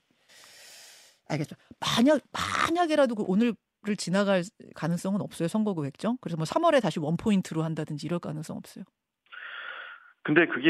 알겠죠. 1.27 1.55
만약 1.79 2.21
만약에라도 2.31 3.15
그 3.15 3.23
오늘을 3.23 3.55
지나갈 3.97 4.43
가능성은 4.75 5.21
없어요. 5.21 5.47
선거구 5.47 5.85
획정. 5.85 6.17
그래서 6.21 6.37
뭐 6.37 6.45
3월에 6.45 6.81
다시 6.81 6.99
원 6.99 7.17
포인트로 7.17 7.63
한다든지 7.63 8.05
이럴 8.07 8.19
가능성 8.19 8.57
없어요. 8.57 8.85
근데 10.23 10.45
그게 10.47 10.69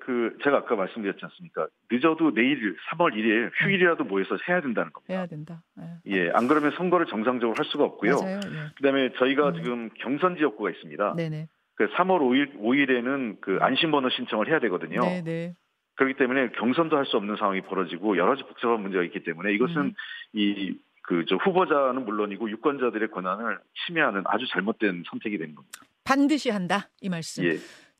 그 0.00 0.36
제가 0.42 0.58
아까 0.58 0.74
말씀드렸지 0.74 1.20
않습니까? 1.22 1.68
늦어도 1.90 2.32
내일 2.34 2.76
3월 2.90 3.12
1일 3.14 3.50
휴일이라도 3.62 4.04
모여서 4.04 4.36
해야 4.48 4.60
된다는 4.60 4.90
겁니다. 4.92 5.12
해야 5.14 5.26
된다. 5.26 5.62
네. 5.76 5.84
예, 6.06 6.30
안 6.30 6.48
그러면 6.48 6.72
선거를 6.72 7.06
정상적으로 7.06 7.54
할 7.56 7.64
수가 7.66 7.84
없고요. 7.84 8.16
맞아요. 8.20 8.40
예. 8.46 8.70
그다음에 8.76 9.12
저희가 9.18 9.50
음. 9.50 9.54
지금 9.54 9.90
경선 10.00 10.36
지역구가 10.36 10.70
있습니다. 10.70 11.14
네네. 11.16 11.48
그 11.74 11.86
3월 11.92 12.20
5일 12.20 12.58
5일에는 12.58 13.40
그 13.42 13.58
안심번호 13.60 14.08
신청을 14.08 14.48
해야 14.48 14.58
되거든요. 14.60 15.00
네네. 15.02 15.54
그렇기 15.96 16.14
때문에 16.14 16.50
경선도 16.52 16.96
할 16.96 17.04
수 17.06 17.16
없는 17.18 17.36
상황이 17.36 17.60
벌어지고 17.62 18.16
여러 18.16 18.30
가지 18.30 18.42
복잡한 18.44 18.80
문제가 18.80 19.04
있기 19.04 19.22
때문에 19.24 19.52
이것은 19.54 19.76
음. 19.76 19.92
이 20.32 20.74
그저 21.02 21.36
후보자는 21.36 22.04
물론이고 22.04 22.50
유권자들의 22.50 23.10
권한을 23.12 23.58
침해하는 23.86 24.22
아주 24.26 24.46
잘못된 24.48 25.04
선택이 25.08 25.38
된 25.38 25.54
겁니다. 25.54 25.80
반드시 26.04 26.50
한다 26.50 26.88
이 27.00 27.08
말씀. 27.08 27.44
예. 27.44 27.56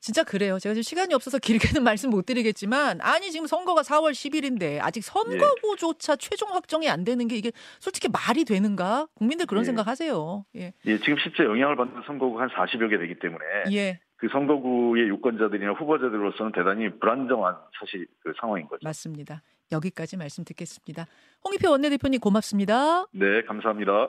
진짜 0.06 0.22
그래요. 0.22 0.60
제가 0.60 0.72
지금 0.72 0.82
시간이 0.84 1.14
없어서 1.14 1.40
길게는 1.40 1.82
말씀 1.82 2.10
못 2.10 2.26
드리겠지만 2.26 3.00
아니 3.00 3.32
지금 3.32 3.48
선거가 3.48 3.82
4월 3.82 4.12
10일인데 4.12 4.78
아직 4.80 5.02
선거구조차 5.02 6.12
예. 6.12 6.16
최종 6.16 6.54
확정이 6.54 6.88
안 6.88 7.02
되는 7.02 7.26
게 7.26 7.34
이게 7.34 7.50
솔직히 7.80 8.06
말이 8.06 8.44
되는가? 8.44 9.08
국민들 9.14 9.46
그런 9.46 9.62
예. 9.62 9.64
생각 9.64 9.88
하세요. 9.88 10.44
예. 10.54 10.72
예, 10.84 10.98
지금 10.98 11.16
실제 11.18 11.42
영향을 11.42 11.74
받는 11.74 12.02
선거구 12.06 12.40
한 12.40 12.48
40여 12.50 12.88
개 12.88 12.98
되기 12.98 13.18
때문에 13.18 13.44
예. 13.72 13.98
그 14.14 14.28
선거구의 14.30 15.08
유권자들이나 15.08 15.72
후보자들로서는 15.72 16.52
대단히 16.52 16.88
불안정한 17.00 17.56
사실 17.80 18.06
그 18.22 18.32
상황인 18.40 18.68
거죠. 18.68 18.82
맞습니다. 18.84 19.42
여기까지 19.72 20.16
말씀 20.16 20.44
듣겠습니다. 20.44 21.06
홍익표 21.44 21.68
원내대표님 21.68 22.20
고맙습니다. 22.20 23.06
네, 23.10 23.42
감사합니다. 23.42 24.08